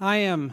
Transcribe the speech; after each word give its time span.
I 0.00 0.18
am 0.18 0.52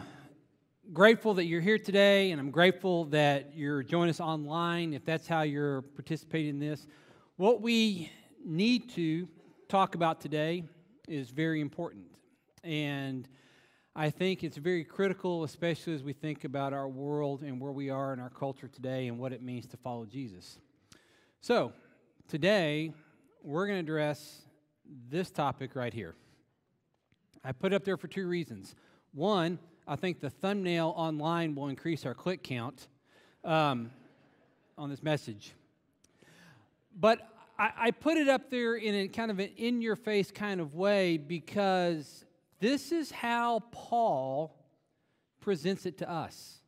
grateful 0.92 1.34
that 1.34 1.44
you're 1.44 1.60
here 1.60 1.78
today, 1.78 2.32
and 2.32 2.40
I'm 2.40 2.50
grateful 2.50 3.04
that 3.06 3.52
you're 3.54 3.84
joining 3.84 4.10
us 4.10 4.18
online 4.18 4.92
if 4.92 5.04
that's 5.04 5.28
how 5.28 5.42
you're 5.42 5.82
participating 5.82 6.48
in 6.48 6.58
this. 6.58 6.88
What 7.36 7.62
we 7.62 8.10
need 8.44 8.90
to 8.94 9.28
talk 9.68 9.94
about 9.94 10.20
today 10.20 10.64
is 11.06 11.30
very 11.30 11.60
important. 11.60 12.06
And 12.64 13.28
I 13.94 14.10
think 14.10 14.42
it's 14.42 14.56
very 14.56 14.82
critical, 14.82 15.44
especially 15.44 15.94
as 15.94 16.02
we 16.02 16.12
think 16.12 16.42
about 16.42 16.72
our 16.72 16.88
world 16.88 17.44
and 17.44 17.60
where 17.60 17.70
we 17.70 17.88
are 17.88 18.12
in 18.12 18.18
our 18.18 18.30
culture 18.30 18.66
today 18.66 19.06
and 19.06 19.16
what 19.16 19.32
it 19.32 19.44
means 19.44 19.64
to 19.66 19.76
follow 19.76 20.06
Jesus. 20.06 20.58
So, 21.40 21.72
today, 22.26 22.92
we're 23.44 23.68
going 23.68 23.76
to 23.76 23.92
address 23.92 24.42
this 25.08 25.30
topic 25.30 25.76
right 25.76 25.94
here. 25.94 26.16
I 27.44 27.52
put 27.52 27.72
it 27.72 27.76
up 27.76 27.84
there 27.84 27.96
for 27.96 28.08
two 28.08 28.26
reasons. 28.26 28.74
One, 29.16 29.58
I 29.88 29.96
think 29.96 30.20
the 30.20 30.28
thumbnail 30.28 30.92
online 30.94 31.54
will 31.54 31.68
increase 31.68 32.04
our 32.04 32.12
click 32.12 32.42
count 32.42 32.86
um, 33.44 33.90
on 34.76 34.90
this 34.90 35.02
message. 35.02 35.54
But 36.94 37.26
I, 37.58 37.70
I 37.78 37.90
put 37.92 38.18
it 38.18 38.28
up 38.28 38.50
there 38.50 38.74
in 38.74 38.94
a 38.94 39.08
kind 39.08 39.30
of 39.30 39.38
an 39.38 39.52
in 39.56 39.80
your 39.80 39.96
face 39.96 40.30
kind 40.30 40.60
of 40.60 40.74
way 40.74 41.16
because 41.16 42.26
this 42.60 42.92
is 42.92 43.10
how 43.10 43.60
Paul 43.70 44.54
presents 45.40 45.86
it 45.86 45.96
to 45.98 46.10
us. 46.10 46.58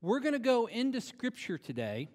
We're 0.00 0.18
going 0.18 0.32
to 0.32 0.40
go 0.40 0.66
into 0.66 1.00
Scripture 1.00 1.58
today, 1.58 2.08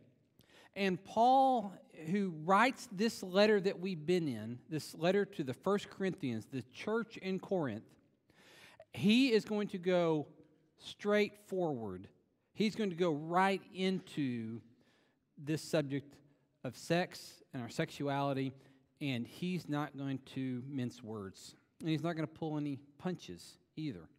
and 0.75 1.01
Paul, 1.05 1.71
who 2.07 2.33
writes 2.43 2.89
this 2.91 3.23
letter 3.23 3.61
that 3.61 3.79
we've 3.79 4.05
been 4.05 4.27
in, 4.27 4.59
this 4.69 4.93
letter 4.93 5.23
to 5.23 5.43
the 5.45 5.53
First 5.53 5.89
Corinthians, 5.89 6.47
the 6.51 6.63
church 6.73 7.15
in 7.15 7.39
Corinth, 7.39 7.85
he 8.97 9.31
is 9.31 9.45
going 9.45 9.67
to 9.69 9.77
go 9.77 10.27
straight 10.77 11.33
forward. 11.47 12.07
He's 12.53 12.75
going 12.75 12.89
to 12.89 12.95
go 12.95 13.11
right 13.11 13.61
into 13.73 14.59
this 15.37 15.61
subject 15.61 16.15
of 16.63 16.75
sex 16.75 17.43
and 17.53 17.61
our 17.61 17.69
sexuality, 17.69 18.53
and 18.99 19.25
he's 19.25 19.69
not 19.69 19.95
going 19.95 20.19
to 20.33 20.63
mince 20.67 21.03
words. 21.03 21.55
And 21.79 21.89
he's 21.89 22.01
not 22.01 22.15
going 22.15 22.27
to 22.27 22.33
pull 22.33 22.57
any 22.57 22.79
punches 22.97 23.59
either. 23.75 24.09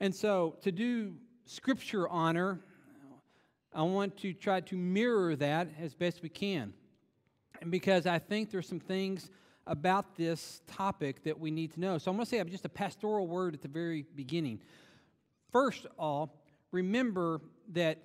And 0.00 0.14
so, 0.14 0.56
to 0.62 0.70
do 0.70 1.14
scripture 1.46 2.08
honor, 2.08 2.60
I 3.74 3.82
want 3.82 4.18
to 4.18 4.32
try 4.34 4.60
to 4.60 4.76
mirror 4.76 5.34
that 5.36 5.68
as 5.80 5.94
best 5.94 6.22
we 6.22 6.28
can. 6.28 6.74
And 7.62 7.70
because 7.70 8.06
I 8.06 8.18
think 8.18 8.50
there's 8.50 8.68
some 8.68 8.80
things 8.80 9.30
about 9.70 10.16
this 10.16 10.60
topic 10.66 11.22
that 11.22 11.38
we 11.38 11.52
need 11.52 11.72
to 11.72 11.80
know. 11.80 11.96
So 11.96 12.10
I'm 12.10 12.16
going 12.16 12.26
to 12.26 12.28
say 12.28 12.42
just 12.44 12.64
a 12.64 12.68
pastoral 12.68 13.28
word 13.28 13.54
at 13.54 13.62
the 13.62 13.68
very 13.68 14.04
beginning. 14.16 14.60
First 15.52 15.84
of 15.84 15.92
all, 15.96 16.42
remember 16.72 17.40
that 17.72 17.98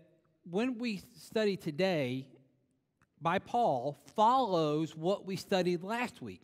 when 0.50 0.78
we 0.78 1.02
study 1.18 1.58
today 1.58 2.28
by 3.20 3.40
Paul 3.40 3.98
follows 4.16 4.96
what 4.96 5.26
we 5.26 5.36
studied 5.36 5.82
last 5.82 6.22
week. 6.22 6.42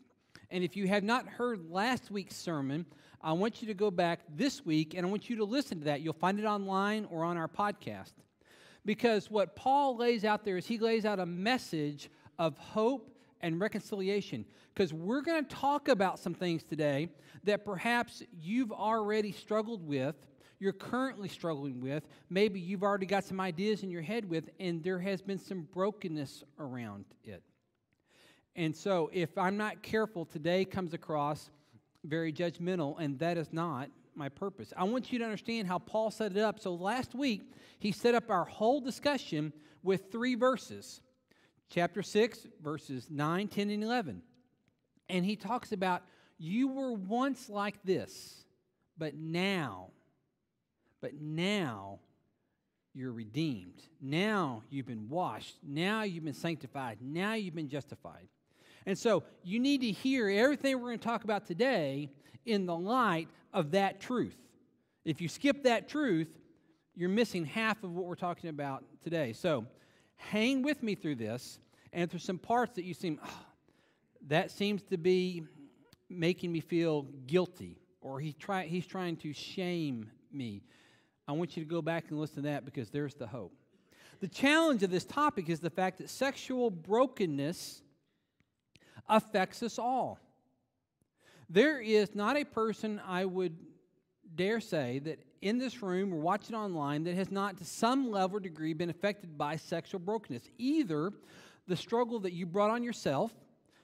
And 0.49 0.63
if 0.63 0.75
you 0.75 0.87
have 0.87 1.03
not 1.03 1.27
heard 1.27 1.69
last 1.69 2.09
week's 2.09 2.35
sermon, 2.35 2.87
I 3.21 3.33
want 3.33 3.61
you 3.61 3.67
to 3.67 3.75
go 3.75 3.91
back 3.91 4.21
this 4.35 4.65
week 4.65 4.95
and 4.95 5.05
I 5.05 5.09
want 5.09 5.29
you 5.29 5.35
to 5.35 5.45
listen 5.45 5.77
to 5.79 5.85
that. 5.85 6.01
You'll 6.01 6.13
find 6.13 6.39
it 6.39 6.45
online 6.45 7.05
or 7.11 7.23
on 7.23 7.37
our 7.37 7.47
podcast. 7.47 8.13
Because 8.83 9.29
what 9.29 9.55
Paul 9.55 9.97
lays 9.97 10.25
out 10.25 10.43
there 10.43 10.57
is 10.57 10.65
he 10.65 10.79
lays 10.79 11.05
out 11.05 11.19
a 11.19 11.25
message 11.27 12.09
of 12.39 12.57
hope 12.57 13.10
and 13.41 13.59
reconciliation. 13.59 14.45
Because 14.73 14.93
we're 14.93 15.21
going 15.21 15.43
to 15.43 15.55
talk 15.55 15.87
about 15.87 16.19
some 16.19 16.33
things 16.33 16.63
today 16.63 17.09
that 17.43 17.65
perhaps 17.65 18.23
you've 18.39 18.71
already 18.71 19.31
struggled 19.31 19.85
with, 19.85 20.15
you're 20.59 20.73
currently 20.73 21.27
struggling 21.27 21.81
with, 21.81 22.07
maybe 22.29 22.59
you've 22.59 22.83
already 22.83 23.05
got 23.05 23.23
some 23.23 23.39
ideas 23.39 23.83
in 23.83 23.89
your 23.89 24.03
head 24.03 24.29
with, 24.29 24.49
and 24.59 24.83
there 24.83 24.99
has 24.99 25.21
been 25.21 25.39
some 25.39 25.67
brokenness 25.73 26.43
around 26.59 27.05
it. 27.23 27.41
And 28.55 28.75
so, 28.75 29.09
if 29.13 29.37
I'm 29.37 29.57
not 29.57 29.81
careful, 29.81 30.25
today 30.25 30.65
comes 30.65 30.93
across 30.93 31.49
very 32.03 32.33
judgmental, 32.33 32.99
and 32.99 33.17
that 33.19 33.37
is 33.37 33.51
not 33.51 33.89
my 34.13 34.29
purpose. 34.29 34.73
I 34.75 34.83
want 34.83 35.11
you 35.11 35.19
to 35.19 35.25
understand 35.25 35.67
how 35.67 35.79
Paul 35.79 36.11
set 36.11 36.31
it 36.33 36.37
up. 36.37 36.59
So, 36.59 36.73
last 36.73 37.15
week, 37.15 37.41
he 37.79 37.91
set 37.91 38.13
up 38.13 38.29
our 38.29 38.45
whole 38.45 38.81
discussion 38.81 39.53
with 39.83 40.11
three 40.11 40.35
verses 40.35 41.01
chapter 41.71 42.03
6, 42.03 42.47
verses 42.61 43.07
9, 43.09 43.47
10, 43.47 43.69
and 43.69 43.83
11. 43.83 44.21
And 45.09 45.25
he 45.25 45.35
talks 45.35 45.71
about 45.71 46.03
you 46.37 46.67
were 46.67 46.93
once 46.93 47.49
like 47.49 47.81
this, 47.83 48.43
but 48.97 49.15
now, 49.15 49.87
but 51.01 51.19
now 51.19 51.99
you're 52.93 53.13
redeemed. 53.13 53.81
Now 54.01 54.63
you've 54.69 54.85
been 54.85 55.07
washed. 55.09 55.55
Now 55.63 56.03
you've 56.03 56.25
been 56.25 56.33
sanctified. 56.33 56.97
Now 57.01 57.33
you've 57.33 57.55
been 57.55 57.69
justified. 57.69 58.27
And 58.85 58.97
so 58.97 59.23
you 59.43 59.59
need 59.59 59.81
to 59.81 59.91
hear 59.91 60.29
everything 60.29 60.75
we're 60.75 60.87
going 60.87 60.99
to 60.99 61.05
talk 61.05 61.23
about 61.23 61.45
today 61.45 62.09
in 62.45 62.65
the 62.65 62.75
light 62.75 63.29
of 63.53 63.71
that 63.71 64.01
truth. 64.01 64.35
If 65.05 65.21
you 65.21 65.29
skip 65.29 65.63
that 65.63 65.87
truth, 65.87 66.37
you're 66.95 67.09
missing 67.09 67.45
half 67.45 67.83
of 67.83 67.93
what 67.93 68.05
we're 68.05 68.15
talking 68.15 68.49
about 68.49 68.83
today. 69.01 69.33
So 69.33 69.65
hang 70.29 70.61
with 70.61 70.81
me 70.83 70.95
through 70.95 71.15
this. 71.15 71.59
And 71.93 72.09
there's 72.09 72.23
some 72.23 72.37
parts 72.37 72.75
that 72.75 72.85
you 72.85 72.93
seem, 72.93 73.19
oh, 73.23 73.45
that 74.27 74.51
seems 74.51 74.81
to 74.83 74.97
be 74.97 75.43
making 76.09 76.51
me 76.51 76.59
feel 76.59 77.03
guilty, 77.27 77.77
or 78.01 78.19
he 78.19 78.33
try, 78.33 78.65
he's 78.65 78.85
trying 78.85 79.17
to 79.17 79.33
shame 79.33 80.09
me, 80.31 80.63
I 81.27 81.33
want 81.33 81.55
you 81.55 81.63
to 81.63 81.69
go 81.69 81.81
back 81.81 82.05
and 82.09 82.19
listen 82.19 82.37
to 82.37 82.41
that 82.49 82.65
because 82.65 82.89
there's 82.89 83.13
the 83.13 83.27
hope. 83.27 83.53
The 84.19 84.27
challenge 84.27 84.83
of 84.83 84.91
this 84.91 85.05
topic 85.05 85.49
is 85.49 85.59
the 85.59 85.69
fact 85.69 85.97
that 85.99 86.09
sexual 86.09 86.69
brokenness 86.69 87.81
affects 89.07 89.63
us 89.63 89.79
all. 89.79 90.19
There 91.49 91.81
is 91.81 92.13
not 92.15 92.37
a 92.37 92.43
person 92.43 93.01
I 93.05 93.25
would 93.25 93.57
dare 94.41 94.59
say 94.59 94.97
that 94.97 95.19
in 95.43 95.59
this 95.59 95.83
room 95.83 96.11
or 96.11 96.17
watching 96.17 96.55
online 96.55 97.03
that 97.03 97.13
has 97.13 97.29
not 97.29 97.57
to 97.57 97.63
some 97.63 98.09
level 98.09 98.37
or 98.37 98.39
degree 98.39 98.73
been 98.73 98.89
affected 98.89 99.37
by 99.37 99.55
sexual 99.55 99.99
brokenness. 99.99 100.49
Either 100.57 101.11
the 101.67 101.77
struggle 101.77 102.19
that 102.19 102.33
you 102.33 102.47
brought 102.47 102.71
on 102.71 102.81
yourself, 102.81 103.31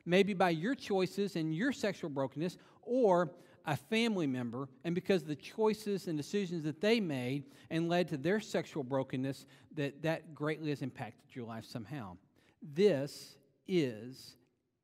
maybe 0.04 0.34
by 0.34 0.50
your 0.50 0.74
choices 0.74 1.36
and 1.36 1.56
your 1.56 1.72
sexual 1.72 2.10
brokenness, 2.10 2.58
or 2.82 3.32
a 3.68 3.78
family 3.78 4.26
member, 4.26 4.68
and 4.84 4.96
because 4.96 5.22
of 5.22 5.28
the 5.28 5.36
choices 5.36 6.08
and 6.08 6.18
decisions 6.18 6.64
that 6.64 6.82
they 6.82 7.00
made 7.00 7.44
and 7.70 7.88
led 7.88 8.08
to 8.08 8.18
their 8.18 8.40
sexual 8.40 8.84
brokenness, 8.84 9.46
that 9.76 10.02
that 10.02 10.34
greatly 10.34 10.72
has 10.72 10.82
impacted 10.82 11.36
your 11.36 11.46
life 11.46 11.66
somehow. 11.66 12.18
This 12.64 13.38
is 13.68 14.38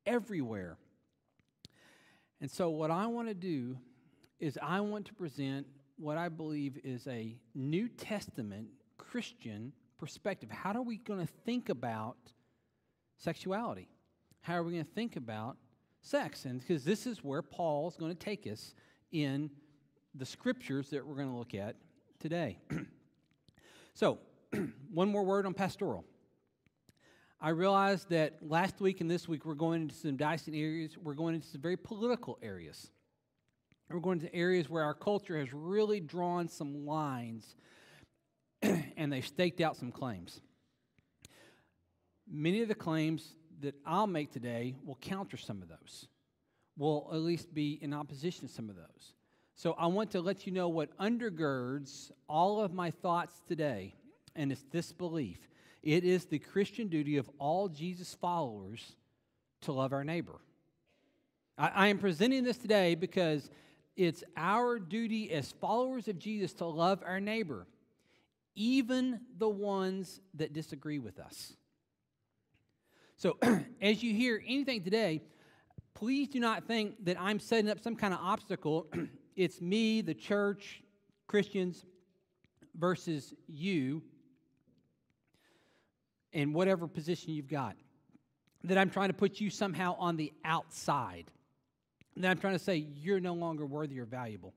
everywhere. 0.05 0.77
And 2.41 2.51
so, 2.51 2.69
what 2.69 2.91
I 2.91 3.07
want 3.07 3.29
to 3.29 3.33
do 3.33 3.77
is, 4.43 4.59
I 4.61 4.81
want 4.81 5.05
to 5.05 5.13
present 5.13 5.65
what 5.97 6.17
I 6.17 6.27
believe 6.27 6.77
is 6.83 7.07
a 7.07 7.37
New 7.55 7.87
Testament 7.87 8.67
Christian 8.97 9.71
perspective. 9.97 10.51
How 10.51 10.73
are 10.73 10.81
we 10.81 10.97
going 10.97 11.25
to 11.25 11.33
think 11.45 11.69
about 11.69 12.17
sexuality? 13.17 13.87
How 14.41 14.55
are 14.55 14.63
we 14.63 14.73
going 14.73 14.83
to 14.83 14.91
think 14.91 15.15
about 15.15 15.55
sex? 16.01 16.43
And 16.43 16.59
because 16.59 16.83
this 16.83 17.07
is 17.07 17.23
where 17.23 17.41
Paul 17.41 17.87
is 17.87 17.95
going 17.95 18.11
to 18.11 18.19
take 18.19 18.45
us 18.45 18.75
in 19.13 19.49
the 20.13 20.25
scriptures 20.25 20.89
that 20.89 21.07
we're 21.07 21.15
going 21.15 21.31
to 21.31 21.37
look 21.37 21.53
at 21.53 21.77
today. 22.19 22.59
so, 23.93 24.19
one 24.91 25.09
more 25.09 25.23
word 25.23 25.45
on 25.45 25.53
pastoral. 25.53 26.03
I 27.39 27.49
realized 27.49 28.09
that 28.09 28.39
last 28.41 28.81
week 28.81 28.99
and 28.99 29.09
this 29.09 29.25
week 29.25 29.45
we're 29.45 29.53
going 29.53 29.83
into 29.83 29.95
some 29.95 30.17
dicey 30.17 30.61
areas. 30.61 30.97
We're 30.97 31.13
going 31.13 31.35
into 31.35 31.47
some 31.47 31.61
very 31.61 31.77
political 31.77 32.37
areas. 32.41 32.91
We're 33.93 33.99
going 33.99 34.21
to 34.21 34.35
areas 34.35 34.71
where 34.71 34.83
our 34.83 34.95
culture 34.95 35.37
has 35.37 35.53
really 35.53 35.99
drawn 35.99 36.47
some 36.47 36.87
lines 36.87 37.55
and 38.63 39.13
they've 39.13 39.25
staked 39.25 39.61
out 39.61 39.77
some 39.77 39.91
claims. 39.91 40.41
Many 42.27 42.63
of 42.63 42.69
the 42.69 42.75
claims 42.75 43.35
that 43.61 43.75
I'll 43.85 44.07
make 44.07 44.31
today 44.31 44.73
will 44.83 44.97
counter 44.99 45.37
some 45.37 45.61
of 45.61 45.67
those, 45.67 46.07
will 46.75 47.07
at 47.13 47.19
least 47.19 47.53
be 47.53 47.77
in 47.83 47.93
opposition 47.93 48.47
to 48.47 48.53
some 48.53 48.67
of 48.67 48.75
those. 48.75 49.13
So 49.55 49.73
I 49.73 49.85
want 49.85 50.09
to 50.11 50.21
let 50.21 50.47
you 50.47 50.53
know 50.53 50.69
what 50.69 50.97
undergirds 50.97 52.09
all 52.27 52.61
of 52.61 52.73
my 52.73 52.89
thoughts 52.89 53.35
today, 53.47 53.93
and 54.35 54.51
it's 54.51 54.65
this 54.71 54.91
belief 54.91 55.37
it 55.83 56.03
is 56.03 56.25
the 56.25 56.39
Christian 56.39 56.87
duty 56.87 57.17
of 57.17 57.29
all 57.37 57.67
Jesus 57.67 58.15
followers 58.15 58.95
to 59.61 59.71
love 59.71 59.93
our 59.93 60.03
neighbor. 60.03 60.39
I, 61.57 61.67
I, 61.67 61.87
am 61.89 61.99
presenting 61.99 62.43
this 62.43 62.57
today 62.57 62.95
because 62.95 63.49
it's 63.95 64.23
our 64.35 64.79
duty 64.79 65.31
as 65.31 65.51
followers 65.51 66.07
of 66.07 66.17
Jesus 66.17 66.53
to 66.53 66.65
love 66.65 67.03
our 67.05 67.19
neighbor, 67.19 67.67
even 68.55 69.19
the 69.37 69.49
ones 69.49 70.19
that 70.33 70.53
disagree 70.53 70.99
with 70.99 71.19
us. 71.19 71.53
So, 73.17 73.37
as 73.81 74.01
you 74.01 74.13
hear 74.13 74.41
anything 74.45 74.83
today, 74.83 75.21
please 75.93 76.27
do 76.27 76.39
not 76.39 76.65
think 76.65 77.05
that 77.05 77.19
I'm 77.19 77.39
setting 77.39 77.69
up 77.69 77.79
some 77.79 77.95
kind 77.95 78.13
of 78.13 78.19
obstacle. 78.21 78.87
it's 79.35 79.61
me, 79.61 80.01
the 80.01 80.13
church, 80.13 80.81
Christians 81.27 81.85
versus 82.75 83.33
you 83.47 84.01
in 86.31 86.53
whatever 86.53 86.87
position 86.87 87.33
you've 87.33 87.47
got. 87.47 87.75
That 88.63 88.77
I'm 88.77 88.89
trying 88.89 89.09
to 89.09 89.13
put 89.13 89.39
you 89.39 89.49
somehow 89.49 89.95
on 89.99 90.17
the 90.17 90.33
outside. 90.43 91.25
That 92.17 92.29
I'm 92.29 92.37
trying 92.37 92.53
to 92.53 92.59
say 92.59 92.75
you're 92.75 93.19
no 93.19 93.33
longer 93.33 93.65
worthy 93.65 93.99
or 93.99 94.05
valuable. 94.05 94.53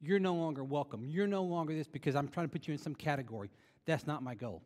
You're 0.00 0.18
no 0.18 0.34
longer 0.34 0.62
welcome. 0.64 1.04
You're 1.04 1.26
no 1.26 1.42
longer 1.42 1.74
this 1.74 1.88
because 1.88 2.14
I'm 2.14 2.28
trying 2.28 2.46
to 2.46 2.52
put 2.52 2.68
you 2.68 2.72
in 2.72 2.78
some 2.78 2.94
category. 2.94 3.50
That's 3.86 4.06
not 4.06 4.22
my 4.22 4.34
goal. 4.34 4.62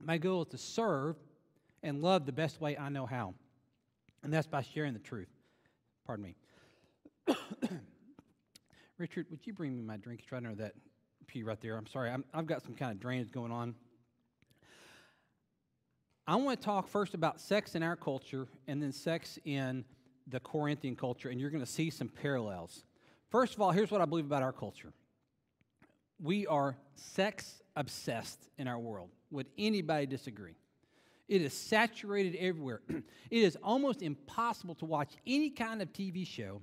My 0.00 0.18
goal 0.18 0.42
is 0.42 0.48
to 0.48 0.58
serve 0.58 1.16
and 1.82 2.02
love 2.02 2.26
the 2.26 2.32
best 2.32 2.60
way 2.60 2.76
I 2.76 2.88
know 2.88 3.06
how. 3.06 3.34
And 4.22 4.32
that's 4.32 4.46
by 4.46 4.62
sharing 4.62 4.92
the 4.92 4.98
truth. 4.98 5.28
Pardon 6.04 6.24
me. 6.24 6.36
Richard, 8.98 9.26
would 9.30 9.46
you 9.46 9.52
bring 9.52 9.74
me 9.74 9.82
my 9.82 9.96
drink? 9.96 10.20
It's 10.22 10.32
right 10.32 10.42
know 10.42 10.54
that 10.54 10.74
pew 11.26 11.44
right 11.44 11.60
there. 11.60 11.76
I'm 11.76 11.86
sorry. 11.86 12.10
i 12.10 12.16
have 12.34 12.46
got 12.46 12.62
some 12.62 12.74
kind 12.74 12.92
of 12.92 13.00
drainage 13.00 13.30
going 13.30 13.52
on. 13.52 13.74
I 16.26 16.36
want 16.36 16.60
to 16.60 16.64
talk 16.64 16.88
first 16.88 17.14
about 17.14 17.40
sex 17.40 17.74
in 17.74 17.82
our 17.82 17.94
culture 17.96 18.48
and 18.66 18.82
then 18.82 18.92
sex 18.92 19.38
in 19.44 19.84
the 20.26 20.40
Corinthian 20.40 20.96
culture, 20.96 21.28
and 21.28 21.40
you're 21.40 21.50
going 21.50 21.64
to 21.64 21.70
see 21.70 21.90
some 21.90 22.08
parallels. 22.08 22.84
First 23.30 23.54
of 23.54 23.60
all, 23.60 23.70
here's 23.70 23.90
what 23.90 24.00
I 24.00 24.04
believe 24.04 24.26
about 24.26 24.42
our 24.42 24.52
culture 24.52 24.92
we 26.18 26.46
are 26.46 26.76
sex 26.94 27.62
obsessed 27.76 28.48
in 28.56 28.68
our 28.68 28.78
world. 28.78 29.10
Would 29.30 29.46
anybody 29.58 30.06
disagree? 30.06 30.54
It 31.28 31.42
is 31.42 31.52
saturated 31.52 32.36
everywhere. 32.36 32.80
it 32.88 33.04
is 33.30 33.56
almost 33.62 34.02
impossible 34.02 34.74
to 34.76 34.84
watch 34.84 35.12
any 35.26 35.50
kind 35.50 35.82
of 35.82 35.92
TV 35.92 36.26
show, 36.26 36.62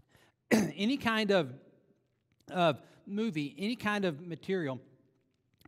any 0.50 0.96
kind 0.96 1.30
of, 1.30 1.52
of 2.50 2.80
movie, 3.06 3.54
any 3.58 3.76
kind 3.76 4.04
of 4.04 4.26
material, 4.26 4.80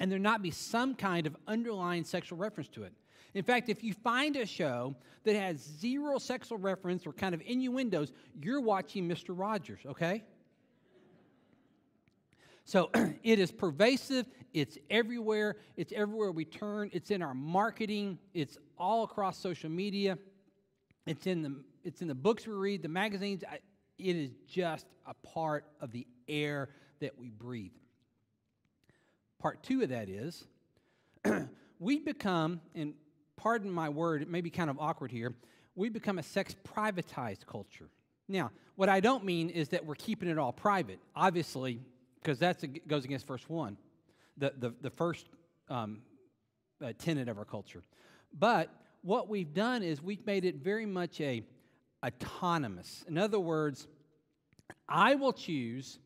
and 0.01 0.11
there 0.11 0.19
not 0.19 0.43
be 0.43 0.51
some 0.51 0.95
kind 0.95 1.27
of 1.27 1.37
underlying 1.47 2.05
sexual 2.05 2.39
reference 2.39 2.69
to 2.71 2.85
it. 2.85 2.93
In 3.35 3.43
fact, 3.43 3.69
if 3.69 3.85
you 3.85 3.93
find 3.93 4.37
a 4.37 4.47
show 4.47 4.95
that 5.25 5.37
has 5.37 5.59
zero 5.59 6.19
sexual 6.19 6.59
reference 6.59 7.07
or 7.07 7.13
kind 7.13 7.35
of 7.35 7.43
innuendos, 7.45 8.13
you're 8.41 8.61
watching 8.61 9.09
Mr. 9.09 9.29
Rogers, 9.29 9.81
okay? 9.87 10.25
So 12.65 12.91
it 13.23 13.39
is 13.39 13.53
pervasive, 13.53 14.27
it's 14.53 14.79
everywhere, 14.91 15.57
it's 15.77 15.93
everywhere 15.93 16.33
we 16.33 16.45
turn, 16.45 16.91
it's 16.93 17.11
in 17.11 17.23
our 17.23 17.35
marketing, 17.35 18.19
it's 18.35 18.59
all 18.79 19.05
across 19.05 19.39
social 19.39 19.71
media, 19.71 20.19
it's 21.07 21.27
in 21.27 21.43
the, 21.43 21.57
it's 21.85 22.03
in 22.03 22.09
the 22.09 22.15
books 22.15 22.47
we 22.47 22.55
read, 22.55 22.83
the 22.83 22.89
magazines. 22.89 23.43
it 23.99 24.17
is 24.17 24.33
just 24.47 24.87
a 25.07 25.15
part 25.27 25.65
of 25.81 25.93
the 25.93 26.07
air 26.29 26.71
that 27.01 27.19
we 27.19 27.31
breathe. 27.31 27.73
Part 29.39 29.63
two 29.63 29.83
of 29.83 29.91
that 29.91 30.09
is 30.09 30.45
we 31.79 32.01
become, 32.01 32.61
and 32.75 32.95
pardon 33.39 33.71
my 33.71 33.89
word, 33.89 34.21
it 34.21 34.29
may 34.29 34.43
be 34.43 34.51
kind 34.51 34.69
of 34.69 34.79
awkward 34.79 35.11
here, 35.11 35.35
we 35.75 35.89
become 35.89 36.19
a 36.19 36.23
sex 36.23 36.55
privatized 36.77 37.47
culture. 37.47 37.89
Now, 38.29 38.51
what 38.77 38.89
I 38.89 39.01
don't 39.01 39.25
mean 39.25 39.49
is 39.49 39.71
that 39.71 39.87
we're 39.87 39.95
keeping 39.95 40.29
it 40.29 40.39
all 40.39 40.53
private. 40.53 40.99
Obviously, 41.17 41.81
because 42.21 42.41
that 42.41 42.63
goes 42.87 43.05
against 43.05 43.27
verse 43.27 43.49
1, 43.49 43.77
the, 44.37 44.53
the, 44.59 44.75
the 44.83 44.91
first 44.91 45.27
um, 45.71 46.01
uh, 46.85 46.93
tenet 46.99 47.29
of 47.29 47.39
our 47.39 47.45
culture. 47.45 47.83
But 48.39 48.71
what 49.03 49.29
we've 49.29 49.55
done 49.55 49.83
is 49.83 50.03
we've 50.03 50.25
made 50.27 50.45
it 50.45 50.57
very 50.57 50.85
much 50.85 51.21
a 51.21 51.43
autonomous. 52.05 53.05
In 53.09 53.17
other 53.17 53.41
words, 53.41 53.87
I 54.89 55.15
will 55.15 55.33
choose 55.33 55.99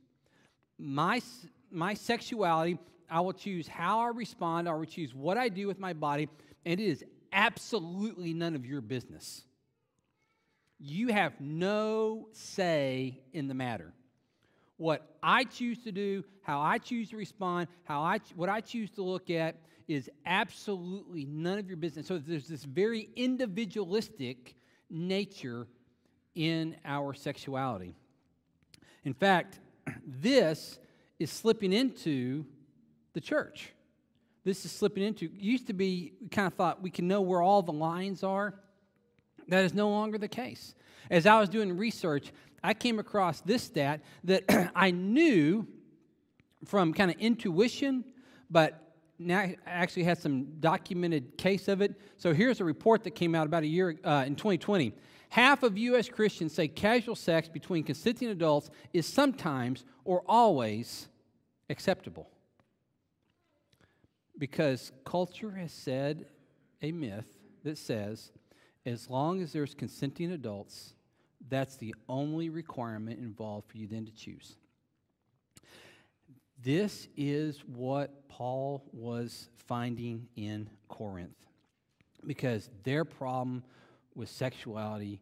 my, 0.79 1.21
my 1.71 1.95
sexuality, 1.95 2.79
I 3.11 3.21
will 3.21 3.33
choose 3.33 3.69
how 3.69 4.01
I 4.01 4.09
respond, 4.09 4.69
I 4.69 4.75
will 4.75 4.85
choose 4.85 5.15
what 5.15 5.37
I 5.37 5.49
do 5.49 5.67
with 5.67 5.79
my 5.79 5.93
body, 5.93 6.29
and 6.65 6.81
it 6.81 6.83
is 6.83 7.05
absolutely 7.33 8.33
none 8.35 8.55
of 8.55 8.67
your 8.67 8.81
business. 8.81 9.45
You 10.79 11.09
have 11.09 11.41
no 11.41 12.29
say 12.33 13.21
in 13.33 13.49
the 13.49 13.55
matter 13.55 13.93
what 14.77 15.17
I 15.23 15.45
choose 15.45 15.79
to 15.85 15.93
do, 15.93 16.25
how 16.43 16.61
I 16.61 16.79
choose 16.79 17.11
to 17.11 17.17
respond, 17.17 17.69
how 17.85 18.01
I 18.01 18.19
what 18.35 18.49
I 18.49 18.61
choose 18.61 18.91
to 18.93 19.03
look 19.03 19.31
at 19.31 19.57
is 19.87 20.11
absolutely 20.27 21.25
none 21.25 21.59
of 21.59 21.69
your 21.69 21.77
business. 21.77 22.07
So 22.07 22.19
there's 22.19 22.49
this 22.49 22.65
very 22.65 23.09
individualistic 23.15 24.57
nature 24.91 25.69
in 26.35 26.77
our 26.85 27.15
sexuality. 27.15 27.95
In 29.05 29.15
fact, 29.15 29.61
this 30.07 30.79
is 31.19 31.31
slipping 31.31 31.73
into 31.73 32.45
the 33.13 33.21
church. 33.21 33.73
This 34.45 34.65
is 34.65 34.73
slipping 34.73 35.05
into, 35.05 35.31
used 35.33 35.69
to 35.69 35.73
be, 35.73 36.15
we 36.21 36.29
kind 36.29 36.47
of 36.47 36.55
thought 36.55 36.83
we 36.83 36.91
can 36.91 37.07
know 37.07 37.21
where 37.21 37.41
all 37.41 37.63
the 37.63 37.73
lines 37.73 38.25
are. 38.25 38.55
That 39.49 39.65
is 39.65 39.75
no 39.75 39.89
longer 39.89 40.19
the 40.19 40.29
case. 40.29 40.75
As 41.11 41.27
I 41.27 41.39
was 41.39 41.49
doing 41.49 41.77
research, 41.77 42.33
I 42.63 42.75
came 42.75 42.99
across 42.99 43.41
this 43.41 43.63
stat 43.63 44.01
that 44.25 44.45
I 44.75 44.91
knew 44.91 45.67
from 46.65 46.93
kind 46.93 47.11
of 47.11 47.19
intuition, 47.19 48.05
but 48.51 48.95
now 49.19 49.39
I 49.39 49.57
actually 49.67 50.05
had 50.05 50.19
some 50.19 50.59
documented 50.59 51.37
case 51.39 51.69
of 51.69 51.81
it. 51.81 52.01
So 52.17 52.33
here's 52.33 52.61
a 52.61 52.65
report 52.65 53.05
that 53.05 53.13
came 53.13 53.35
out 53.35 53.47
about 53.47 53.63
a 53.63 53.67
year 53.67 53.97
uh, 54.05 54.25
in 54.27 54.37
2020. 54.37 54.93
Half 55.29 55.63
of 55.63 55.79
U.S. 55.79 56.09
Christians 56.09 56.53
say 56.53 56.69
casual 56.69 57.17
sex 57.17 57.49
between 57.49 57.85
consenting 57.85 58.29
adults 58.29 58.71
is 58.93 59.07
sometimes 59.07 59.85
or 60.05 60.23
always 60.27 61.09
acceptable. 61.71 62.32
Because 64.43 64.91
culture 65.05 65.53
has 65.53 65.71
said 65.71 66.27
a 66.83 66.91
myth 66.91 67.39
that 67.63 67.79
says 67.79 68.33
as 68.85 69.09
long 69.09 69.41
as 69.41 69.53
there's 69.53 69.73
consenting 69.73 70.33
adults, 70.33 70.95
that's 71.49 71.77
the 71.77 71.95
only 72.09 72.51
requirement 72.51 73.21
involved 73.21 73.71
for 73.71 73.77
you 73.77 73.87
then 73.87 74.05
to 74.05 74.11
choose. 74.11 74.57
This 76.61 77.07
is 77.17 77.63
what 77.67 78.29
Paul 78.29 78.83
was 78.93 79.49
finding 79.69 80.27
in 80.35 80.69
Corinth 80.89 81.47
because 82.27 82.69
their 82.83 83.05
problem 83.05 83.63
with 84.17 84.29
sexuality 84.29 85.21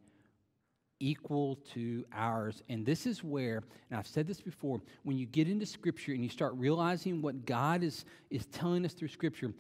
equal 1.00 1.56
to 1.75 2.05
ours. 2.12 2.62
And 2.69 2.87
this 2.87 3.06
is 3.06 3.25
where, 3.25 3.62
and 3.91 3.99
I've 3.99 4.06
said 4.06 4.26
this 4.26 4.41
before, 4.41 4.81
when 5.02 5.19
you 5.19 5.26
get 5.26 5.49
into 5.49 5.67
Scripture 5.67 6.12
and 6.12 6.23
you 6.23 6.29
start 6.29 6.52
realizing 6.56 7.23
what 7.23 7.47
God 7.47 7.82
is, 7.82 8.05
is 8.31 8.47
telling 8.47 8.85
us 8.85 8.92
through 8.92 9.09
Scripture, 9.09 9.52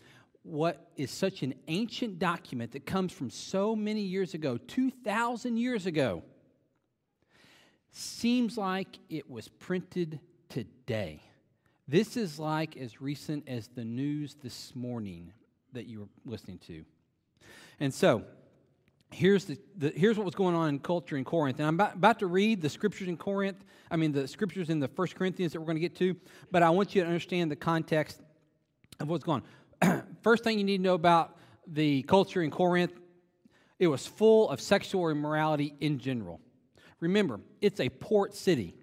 what 0.42 0.90
is 0.96 1.10
such 1.10 1.42
an 1.42 1.54
ancient 1.68 2.18
document 2.18 2.72
that 2.72 2.86
comes 2.86 3.12
from 3.12 3.30
so 3.30 3.74
many 3.74 4.02
years 4.02 4.34
ago, 4.34 4.56
2,000 4.56 5.56
years 5.56 5.86
ago, 5.86 6.22
seems 7.90 8.56
like 8.56 8.98
it 9.08 9.28
was 9.28 9.48
printed 9.48 10.20
today. 10.48 11.22
This 11.88 12.16
is 12.16 12.38
like 12.38 12.76
as 12.76 13.00
recent 13.00 13.48
as 13.48 13.68
the 13.68 13.84
news 13.84 14.36
this 14.42 14.74
morning 14.76 15.32
that 15.72 15.86
you 15.86 16.00
were 16.00 16.08
listening 16.24 16.58
to. 16.66 16.84
And 17.80 17.92
so, 17.92 18.24
here's, 19.12 19.44
the, 19.44 19.58
the, 19.76 19.92
here's 19.94 20.16
what 20.16 20.24
was 20.24 20.34
going 20.34 20.54
on 20.54 20.68
in 20.68 20.78
culture 20.78 21.16
in 21.16 21.24
Corinth. 21.24 21.58
And 21.58 21.66
I'm 21.66 21.74
about, 21.74 21.94
about, 21.94 22.18
to 22.20 22.26
read 22.26 22.60
the 22.60 22.68
scriptures 22.68 23.08
in 23.08 23.16
Corinth, 23.16 23.64
I 23.90 23.96
mean, 23.96 24.12
the 24.12 24.28
scriptures 24.28 24.70
in 24.70 24.80
the 24.80 24.88
First 24.88 25.16
Corinthians 25.16 25.52
that 25.52 25.60
we're 25.60 25.66
going 25.66 25.76
to 25.76 25.80
get 25.80 25.96
to, 25.96 26.16
but 26.50 26.62
I 26.62 26.70
want 26.70 26.94
you 26.94 27.02
to 27.02 27.06
understand 27.06 27.50
the 27.50 27.56
context 27.56 28.20
of 29.00 29.08
what's 29.08 29.24
going 29.24 29.42
on. 29.82 30.04
First 30.22 30.44
thing 30.44 30.58
you 30.58 30.64
need 30.64 30.78
to 30.78 30.82
know 30.82 30.94
about 30.94 31.36
the 31.66 32.02
culture 32.02 32.42
in 32.42 32.50
Corinth, 32.50 32.92
it 33.78 33.86
was 33.86 34.06
full 34.06 34.50
of 34.50 34.60
sexual 34.60 35.08
immorality 35.08 35.74
in 35.80 35.98
general. 35.98 36.40
Remember, 37.00 37.40
it's 37.60 37.80
a 37.80 37.88
port 37.88 38.34
city. 38.34 38.74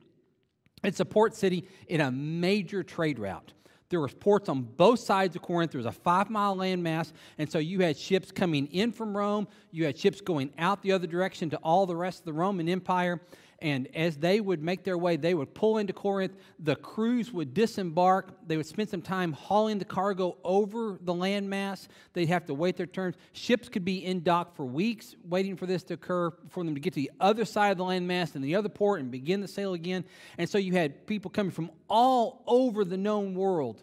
It's 0.83 0.99
a 0.99 1.05
port 1.05 1.35
city 1.35 1.67
in 1.87 2.01
a 2.01 2.11
major 2.11 2.83
trade 2.83 3.19
route. 3.19 3.53
There 3.89 4.01
was 4.01 4.13
ports 4.13 4.49
on 4.49 4.63
both 4.63 4.99
sides 4.99 5.35
of 5.35 5.41
Corinth. 5.41 5.71
There 5.71 5.79
was 5.79 5.85
a 5.85 5.91
five 5.91 6.29
mile 6.29 6.55
landmass. 6.55 7.13
And 7.37 7.49
so 7.49 7.57
you 7.57 7.79
had 7.79 7.97
ships 7.97 8.31
coming 8.31 8.67
in 8.67 8.91
from 8.91 9.15
Rome. 9.15 9.47
You 9.71 9.85
had 9.85 9.97
ships 9.97 10.19
going 10.19 10.51
out 10.57 10.81
the 10.81 10.91
other 10.91 11.07
direction 11.07 11.49
to 11.51 11.57
all 11.57 11.85
the 11.85 11.95
rest 11.95 12.19
of 12.19 12.25
the 12.25 12.33
Roman 12.33 12.67
Empire. 12.67 13.21
And 13.59 13.87
as 13.95 14.17
they 14.17 14.39
would 14.39 14.61
make 14.61 14.83
their 14.83 14.99
way, 14.99 15.17
they 15.17 15.33
would 15.33 15.55
pull 15.55 15.79
into 15.79 15.91
Corinth. 15.91 16.35
The 16.59 16.75
crews 16.75 17.31
would 17.31 17.55
disembark. 17.55 18.31
They 18.45 18.55
would 18.55 18.67
spend 18.67 18.89
some 18.89 19.01
time 19.01 19.33
hauling 19.33 19.79
the 19.79 19.85
cargo 19.85 20.37
over 20.43 20.99
the 21.01 21.13
landmass. 21.13 21.87
They'd 22.13 22.27
have 22.27 22.45
to 22.45 22.53
wait 22.53 22.77
their 22.77 22.85
turns. 22.85 23.15
Ships 23.33 23.67
could 23.67 23.83
be 23.83 24.05
in 24.05 24.21
dock 24.21 24.55
for 24.55 24.65
weeks 24.65 25.15
waiting 25.23 25.55
for 25.55 25.65
this 25.65 25.81
to 25.85 25.95
occur, 25.95 26.31
for 26.49 26.63
them 26.63 26.75
to 26.75 26.79
get 26.79 26.93
to 26.93 26.99
the 26.99 27.11
other 27.19 27.45
side 27.45 27.71
of 27.71 27.77
the 27.77 27.83
landmass 27.83 28.35
and 28.35 28.43
the 28.43 28.55
other 28.55 28.69
port 28.69 28.99
and 28.99 29.09
begin 29.09 29.41
the 29.41 29.47
sail 29.47 29.73
again. 29.73 30.05
And 30.37 30.47
so 30.47 30.59
you 30.59 30.73
had 30.73 31.07
people 31.07 31.31
coming 31.31 31.51
from 31.51 31.71
all 31.89 32.43
over 32.45 32.85
the 32.85 32.97
known 32.97 33.33
world 33.33 33.81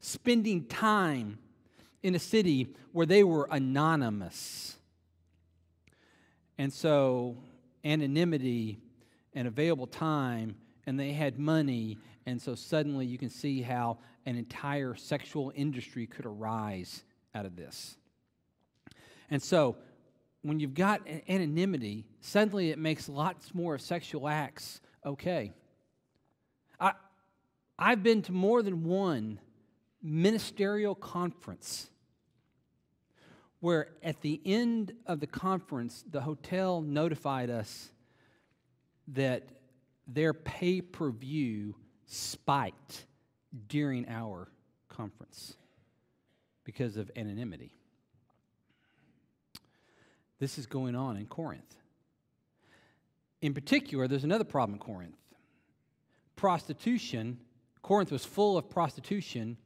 spending 0.00 0.64
time 0.66 1.38
in 2.02 2.16
a 2.16 2.18
city 2.18 2.74
where 2.90 3.06
they 3.06 3.22
were 3.22 3.48
anonymous. 3.52 4.76
And 6.58 6.72
so 6.72 7.36
anonymity 7.84 8.80
and 9.36 9.46
available 9.46 9.86
time, 9.86 10.56
and 10.86 10.98
they 10.98 11.12
had 11.12 11.38
money, 11.38 11.98
And 12.28 12.42
so 12.42 12.56
suddenly 12.56 13.06
you 13.06 13.18
can 13.18 13.30
see 13.30 13.62
how 13.62 13.98
an 14.24 14.36
entire 14.36 14.96
sexual 14.96 15.52
industry 15.54 16.06
could 16.06 16.26
arise 16.26 17.04
out 17.34 17.46
of 17.46 17.54
this. 17.54 17.96
And 19.30 19.40
so 19.40 19.76
when 20.42 20.58
you've 20.58 20.74
got 20.74 21.02
anonymity, 21.28 22.04
suddenly 22.20 22.70
it 22.70 22.78
makes 22.78 23.08
lots 23.08 23.54
more 23.54 23.78
sexual 23.78 24.26
acts 24.26 24.80
okay. 25.04 25.52
I, 26.80 26.92
I've 27.78 28.02
been 28.02 28.22
to 28.22 28.32
more 28.32 28.62
than 28.62 28.82
one 28.82 29.38
ministerial 30.02 30.96
conference 30.96 31.90
where 33.60 33.88
at 34.02 34.20
the 34.20 34.40
end 34.44 34.94
of 35.06 35.20
the 35.20 35.26
conference, 35.26 36.04
the 36.10 36.20
hotel 36.22 36.80
notified 36.80 37.50
us 37.50 37.90
that 39.08 39.48
their 40.06 40.32
pay 40.32 40.80
per 40.80 41.10
view 41.10 41.74
spiked 42.06 43.06
during 43.68 44.08
our 44.08 44.48
conference 44.88 45.56
because 46.64 46.96
of 46.96 47.10
anonymity. 47.16 47.72
This 50.38 50.58
is 50.58 50.66
going 50.66 50.94
on 50.94 51.16
in 51.16 51.26
Corinth. 51.26 51.76
In 53.40 53.54
particular, 53.54 54.08
there's 54.08 54.24
another 54.24 54.44
problem 54.44 54.74
in 54.74 54.80
Corinth 54.80 55.16
prostitution. 56.36 57.38
Corinth 57.82 58.12
was 58.12 58.24
full 58.24 58.58
of 58.58 58.68
prostitution 58.68 59.56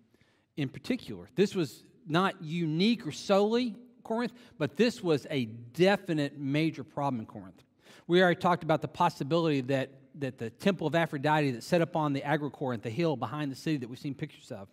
in 0.56 0.68
particular. 0.68 1.28
This 1.35 1.54
was 1.54 1.82
not 2.06 2.40
unique 2.40 3.06
or 3.06 3.12
solely 3.12 3.76
Corinth, 4.04 4.32
but 4.59 4.76
this 4.76 5.02
was 5.02 5.26
a 5.30 5.47
definite 5.47 6.38
major 6.38 6.85
problem 6.85 7.20
in 7.20 7.26
Corinth. 7.26 7.62
We 8.06 8.23
already 8.23 8.40
talked 8.40 8.62
about 8.62 8.82
the 8.82 8.88
possibility 8.88 9.61
that, 9.62 9.90
that 10.16 10.38
the 10.38 10.50
temple 10.50 10.87
of 10.87 10.94
Aphrodite 10.94 11.52
that 11.52 11.62
set 11.62 11.80
up 11.80 11.97
on 11.97 12.12
the 12.12 12.20
Acrocorinth, 12.20 12.82
the 12.82 12.90
hill 12.90 13.16
behind 13.16 13.50
the 13.50 13.56
city 13.56 13.78
that 13.78 13.88
we've 13.88 13.99
seen 13.99 14.14
pictures 14.14 14.50
of, 14.50 14.68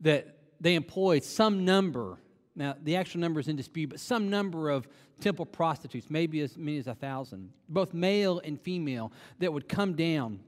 that 0.00 0.36
they 0.60 0.74
employed 0.74 1.24
some 1.24 1.64
number, 1.64 2.18
now 2.54 2.74
the 2.82 2.96
actual 2.96 3.20
number 3.20 3.40
is 3.40 3.48
in 3.48 3.56
dispute, 3.56 3.90
but 3.90 4.00
some 4.00 4.30
number 4.30 4.70
of 4.70 4.86
temple 5.20 5.46
prostitutes, 5.46 6.10
maybe 6.10 6.40
as 6.40 6.56
many 6.56 6.78
as 6.78 6.86
a 6.86 6.94
thousand, 6.94 7.50
both 7.68 7.94
male 7.94 8.40
and 8.44 8.60
female, 8.60 9.12
that 9.38 9.52
would 9.52 9.68
come 9.68 9.94
down 9.94 10.40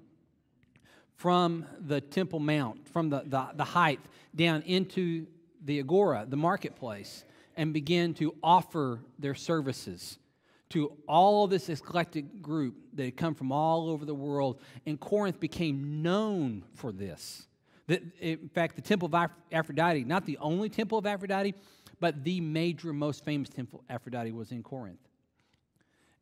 from 1.16 1.64
the 1.80 2.00
Temple 2.00 2.40
Mount, 2.40 2.88
from 2.88 3.08
the, 3.08 3.22
the, 3.26 3.48
the 3.54 3.64
height, 3.64 4.00
down 4.34 4.62
into 4.62 5.26
the 5.64 5.78
agora, 5.78 6.26
the 6.28 6.36
marketplace, 6.36 7.24
and 7.56 7.72
begin 7.72 8.14
to 8.14 8.34
offer 8.42 9.00
their 9.18 9.34
services 9.34 10.18
to 10.74 10.92
all 11.06 11.46
this 11.46 11.68
eclectic 11.68 12.42
group 12.42 12.74
that 12.94 13.04
had 13.04 13.16
come 13.16 13.34
from 13.34 13.52
all 13.52 13.88
over 13.88 14.04
the 14.04 14.14
world. 14.14 14.60
And 14.86 14.98
Corinth 14.98 15.38
became 15.38 16.02
known 16.02 16.64
for 16.74 16.90
this. 16.90 17.46
That, 17.86 18.02
in 18.20 18.48
fact, 18.48 18.74
the 18.74 18.82
temple 18.82 19.08
of 19.12 19.30
Aphrodite, 19.52 20.02
not 20.04 20.26
the 20.26 20.36
only 20.38 20.68
temple 20.68 20.98
of 20.98 21.06
Aphrodite, 21.06 21.54
but 22.00 22.24
the 22.24 22.40
major, 22.40 22.92
most 22.92 23.24
famous 23.24 23.48
temple 23.48 23.84
of 23.88 23.94
Aphrodite 23.94 24.32
was 24.32 24.50
in 24.50 24.64
Corinth. 24.64 24.98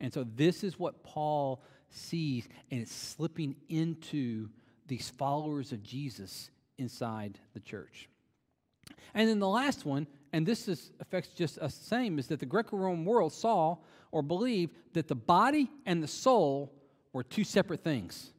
And 0.00 0.12
so 0.12 0.22
this 0.22 0.62
is 0.62 0.78
what 0.78 1.02
Paul 1.02 1.62
sees, 1.88 2.46
and 2.70 2.82
it's 2.82 2.94
slipping 2.94 3.56
into 3.70 4.50
these 4.86 5.08
followers 5.08 5.72
of 5.72 5.82
Jesus 5.82 6.50
inside 6.76 7.38
the 7.54 7.60
church. 7.60 8.08
And 9.14 9.28
then 9.28 9.38
the 9.38 9.48
last 9.48 9.86
one, 9.86 10.06
and 10.32 10.46
this 10.46 10.68
is, 10.68 10.92
affects 11.00 11.30
just 11.30 11.58
us 11.58 11.76
the 11.76 11.84
same, 11.84 12.18
is 12.18 12.26
that 12.28 12.40
the 12.40 12.46
Greco 12.46 12.76
Roman 12.76 13.04
world 13.04 13.32
saw 13.32 13.76
or 14.10 14.22
believed 14.22 14.74
that 14.94 15.08
the 15.08 15.14
body 15.14 15.70
and 15.84 16.02
the 16.02 16.08
soul 16.08 16.72
were 17.12 17.22
two 17.22 17.44
separate 17.44 17.82
things. 17.82 18.32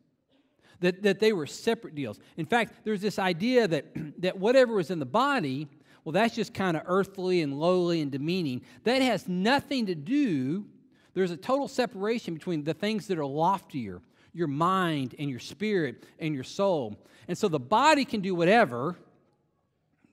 That, 0.80 1.04
that 1.04 1.20
they 1.20 1.32
were 1.32 1.46
separate 1.46 1.96
deals. 1.96 2.20
In 2.36 2.46
fact, 2.46 2.84
there's 2.84 3.02
this 3.02 3.18
idea 3.18 3.68
that, 3.68 3.86
that 4.22 4.38
whatever 4.38 4.74
was 4.74 4.92
in 4.92 5.00
the 5.00 5.06
body, 5.06 5.70
well, 6.04 6.14
that's 6.14 6.36
just 6.36 6.54
kind 6.54 6.76
of 6.76 6.84
earthly 6.88 7.42
and 7.42 7.60
lowly 7.60 8.02
and 8.02 8.12
demeaning. 8.12 8.64
That 8.84 9.02
has 9.02 9.28
nothing 9.28 9.86
to 9.86 9.96
do, 9.96 10.66
there's 11.14 11.32
a 11.32 11.38
total 11.38 11.68
separation 11.68 12.34
between 12.34 12.64
the 12.64 12.74
things 12.74 13.08
that 13.08 13.18
are 13.18 13.26
loftier, 13.26 14.02
your 14.34 14.48
mind 14.48 15.16
and 15.20 15.30
your 15.30 15.40
spirit 15.40 16.04
and 16.20 16.34
your 16.34 16.44
soul. 16.44 16.98
And 17.28 17.38
so 17.38 17.48
the 17.48 17.60
body 17.60 18.04
can 18.04 18.22
do 18.22 18.36
whatever. 18.36 18.98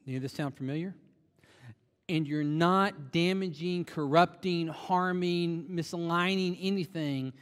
Any 0.06 0.16
of 0.16 0.22
this 0.22 0.32
sound 0.32 0.56
familiar? 0.56 0.94
And 2.10 2.26
you're 2.26 2.42
not 2.42 3.12
damaging, 3.12 3.84
corrupting, 3.84 4.66
harming, 4.66 5.66
misaligning 5.70 6.58
anything 6.60 7.32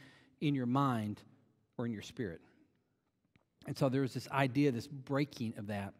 in 0.41 0.53
your 0.53 0.67
mind 0.67 1.21
or 1.77 1.87
in 1.87 1.91
your 1.91 2.03
spirit. 2.03 2.39
And 3.65 3.75
so 3.75 3.89
there's 3.89 4.13
this 4.13 4.29
idea, 4.29 4.71
this 4.71 4.87
breaking 4.87 5.55
of 5.57 5.67
that. 5.67 5.93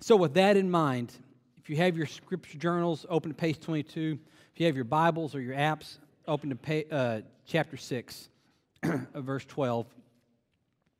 So, 0.00 0.16
with 0.16 0.34
that 0.34 0.56
in 0.56 0.70
mind, 0.70 1.12
if 1.56 1.68
you 1.68 1.76
have 1.76 1.96
your 1.96 2.06
scripture 2.06 2.58
journals, 2.58 3.04
open 3.08 3.30
to 3.30 3.34
page 3.36 3.58
22. 3.58 4.18
If 4.52 4.60
you 4.60 4.66
have 4.66 4.76
your 4.76 4.84
Bibles 4.84 5.34
or 5.34 5.40
your 5.40 5.56
apps, 5.56 5.98
open 6.28 6.56
to 6.56 6.90
uh, 6.94 7.20
chapter 7.46 7.76
6, 7.76 8.28
verse 9.14 9.44
12 9.44 9.86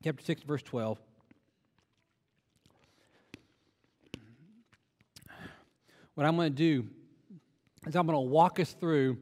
chapter 0.05 0.23
6, 0.23 0.43
verse 0.43 0.61
12. 0.61 0.99
What 6.13 6.27
I'm 6.27 6.35
going 6.35 6.51
to 6.51 6.55
do 6.55 6.87
is 7.87 7.95
I'm 7.95 8.05
going 8.05 8.15
to 8.15 8.19
walk 8.19 8.59
us 8.59 8.73
through 8.73 9.17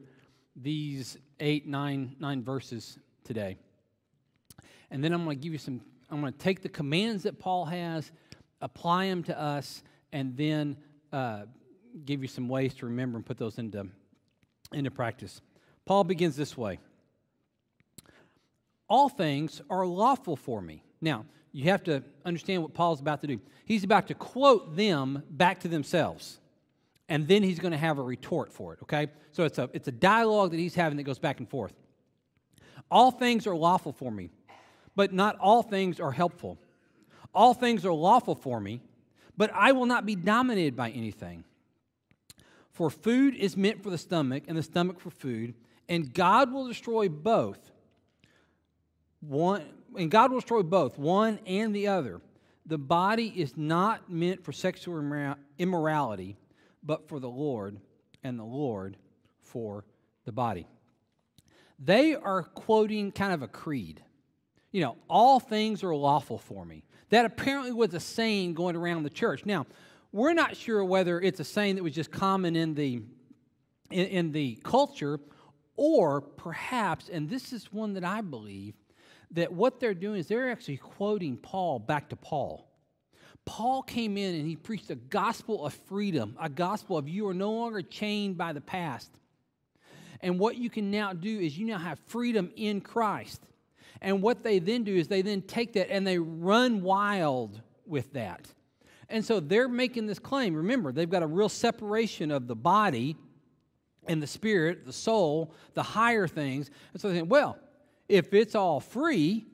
these 0.56 1.18
eight, 1.40 1.66
nine, 1.66 2.16
nine 2.18 2.42
verses 2.42 2.98
today. 3.24 3.56
And 4.90 5.02
then 5.02 5.12
I'm 5.12 5.24
going 5.24 5.36
to 5.38 5.42
give 5.42 5.52
you 5.52 5.58
some, 5.58 5.80
I'm 6.10 6.20
going 6.20 6.32
to 6.32 6.38
take 6.38 6.62
the 6.62 6.68
commands 6.68 7.24
that 7.24 7.38
Paul 7.38 7.64
has, 7.66 8.12
apply 8.60 9.08
them 9.08 9.22
to 9.24 9.40
us, 9.40 9.82
and 10.12 10.36
then 10.36 10.76
uh, 11.12 11.42
give 12.04 12.22
you 12.22 12.28
some 12.28 12.48
ways 12.48 12.74
to 12.74 12.86
remember 12.86 13.16
and 13.16 13.26
put 13.26 13.38
those 13.38 13.58
into, 13.58 13.88
into 14.72 14.90
practice. 14.90 15.40
Paul 15.84 16.04
begins 16.04 16.36
this 16.36 16.56
way 16.56 16.78
all 18.88 19.08
things 19.08 19.62
are 19.70 19.86
lawful 19.86 20.36
for 20.36 20.60
me. 20.60 20.84
Now, 21.00 21.24
you 21.52 21.64
have 21.64 21.82
to 21.84 22.02
understand 22.24 22.62
what 22.62 22.74
Paul's 22.74 23.00
about 23.00 23.20
to 23.22 23.26
do. 23.26 23.40
He's 23.64 23.84
about 23.84 24.08
to 24.08 24.14
quote 24.14 24.76
them 24.76 25.22
back 25.30 25.60
to 25.60 25.68
themselves. 25.68 26.38
And 27.08 27.28
then 27.28 27.42
he's 27.42 27.58
going 27.58 27.72
to 27.72 27.78
have 27.78 27.98
a 27.98 28.02
retort 28.02 28.52
for 28.52 28.72
it, 28.72 28.80
okay? 28.82 29.08
So 29.32 29.44
it's 29.44 29.58
a, 29.58 29.68
it's 29.72 29.88
a 29.88 29.92
dialogue 29.92 30.52
that 30.52 30.58
he's 30.58 30.74
having 30.74 30.96
that 30.96 31.02
goes 31.02 31.18
back 31.18 31.38
and 31.38 31.48
forth. 31.48 31.74
All 32.90 33.10
things 33.10 33.46
are 33.46 33.54
lawful 33.54 33.92
for 33.92 34.10
me, 34.10 34.30
but 34.96 35.12
not 35.12 35.36
all 35.38 35.62
things 35.62 36.00
are 36.00 36.12
helpful. 36.12 36.58
All 37.34 37.52
things 37.52 37.84
are 37.84 37.92
lawful 37.92 38.34
for 38.34 38.60
me, 38.60 38.80
but 39.36 39.50
I 39.52 39.72
will 39.72 39.86
not 39.86 40.06
be 40.06 40.14
dominated 40.14 40.76
by 40.76 40.90
anything. 40.90 41.44
For 42.72 42.90
food 42.90 43.34
is 43.34 43.56
meant 43.56 43.82
for 43.82 43.90
the 43.90 43.98
stomach, 43.98 44.44
and 44.48 44.56
the 44.56 44.62
stomach 44.62 44.98
for 44.98 45.10
food, 45.10 45.54
and 45.88 46.12
God 46.12 46.52
will 46.52 46.66
destroy 46.66 47.08
both 47.08 47.70
one, 49.28 49.64
and 49.96 50.10
God 50.10 50.30
will 50.30 50.40
destroy 50.40 50.62
both, 50.62 50.98
one 50.98 51.38
and 51.46 51.74
the 51.74 51.88
other. 51.88 52.20
The 52.66 52.78
body 52.78 53.32
is 53.34 53.56
not 53.56 54.10
meant 54.10 54.44
for 54.44 54.52
sexual 54.52 55.36
immorality, 55.58 56.36
but 56.84 57.08
for 57.08 57.18
the 57.18 57.28
Lord, 57.28 57.78
and 58.22 58.38
the 58.38 58.44
Lord 58.44 58.96
for 59.42 59.84
the 60.24 60.32
body. 60.32 60.66
They 61.78 62.14
are 62.14 62.42
quoting 62.42 63.12
kind 63.12 63.32
of 63.32 63.42
a 63.42 63.48
creed. 63.48 64.02
You 64.72 64.80
know, 64.80 64.96
all 65.08 65.38
things 65.38 65.84
are 65.84 65.94
lawful 65.94 66.38
for 66.38 66.64
me. 66.64 66.84
That 67.10 67.24
apparently 67.24 67.72
was 67.72 67.94
a 67.94 68.00
saying 68.00 68.54
going 68.54 68.74
around 68.74 69.02
the 69.02 69.10
church. 69.10 69.44
Now, 69.44 69.66
we're 70.10 70.32
not 70.32 70.56
sure 70.56 70.84
whether 70.84 71.20
it's 71.20 71.40
a 71.40 71.44
saying 71.44 71.76
that 71.76 71.82
was 71.82 71.94
just 71.94 72.10
common 72.10 72.56
in 72.56 72.74
the 72.74 73.02
in, 73.90 74.06
in 74.06 74.32
the 74.32 74.58
culture, 74.64 75.20
or 75.76 76.20
perhaps, 76.20 77.08
and 77.08 77.28
this 77.28 77.52
is 77.52 77.72
one 77.72 77.92
that 77.94 78.04
I 78.04 78.22
believe, 78.22 78.74
that 79.32 79.52
what 79.52 79.78
they're 79.78 79.94
doing 79.94 80.18
is 80.18 80.26
they're 80.26 80.50
actually 80.50 80.78
quoting 80.78 81.36
Paul 81.36 81.78
back 81.78 82.08
to 82.08 82.16
Paul. 82.16 82.68
Paul 83.44 83.82
came 83.82 84.16
in 84.16 84.34
and 84.34 84.46
he 84.46 84.56
preached 84.56 84.90
a 84.90 84.94
gospel 84.94 85.66
of 85.66 85.74
freedom, 85.74 86.36
a 86.40 86.48
gospel 86.48 86.96
of 86.96 87.08
you 87.08 87.28
are 87.28 87.34
no 87.34 87.52
longer 87.52 87.82
chained 87.82 88.38
by 88.38 88.52
the 88.52 88.60
past. 88.60 89.10
And 90.20 90.38
what 90.38 90.56
you 90.56 90.70
can 90.70 90.90
now 90.90 91.12
do 91.12 91.38
is 91.38 91.58
you 91.58 91.66
now 91.66 91.78
have 91.78 91.98
freedom 92.06 92.50
in 92.56 92.80
Christ. 92.80 93.42
And 94.00 94.22
what 94.22 94.42
they 94.42 94.58
then 94.58 94.84
do 94.84 94.94
is 94.94 95.08
they 95.08 95.22
then 95.22 95.42
take 95.42 95.74
that 95.74 95.90
and 95.90 96.06
they 96.06 96.18
run 96.18 96.82
wild 96.82 97.60
with 97.86 98.12
that. 98.14 98.46
And 99.08 99.24
so 99.24 99.40
they're 99.40 99.68
making 99.68 100.06
this 100.06 100.18
claim. 100.18 100.54
Remember, 100.54 100.92
they've 100.92 101.10
got 101.10 101.22
a 101.22 101.26
real 101.26 101.48
separation 101.48 102.30
of 102.30 102.46
the 102.46 102.56
body 102.56 103.16
and 104.06 104.22
the 104.22 104.26
spirit, 104.26 104.86
the 104.86 104.92
soul, 104.92 105.54
the 105.74 105.82
higher 105.82 106.26
things. 106.26 106.70
And 106.92 107.00
so 107.00 107.08
they 107.08 107.16
think, 107.16 107.30
well, 107.30 107.58
if 108.08 108.32
it's 108.34 108.54
all 108.54 108.80
free, 108.80 109.46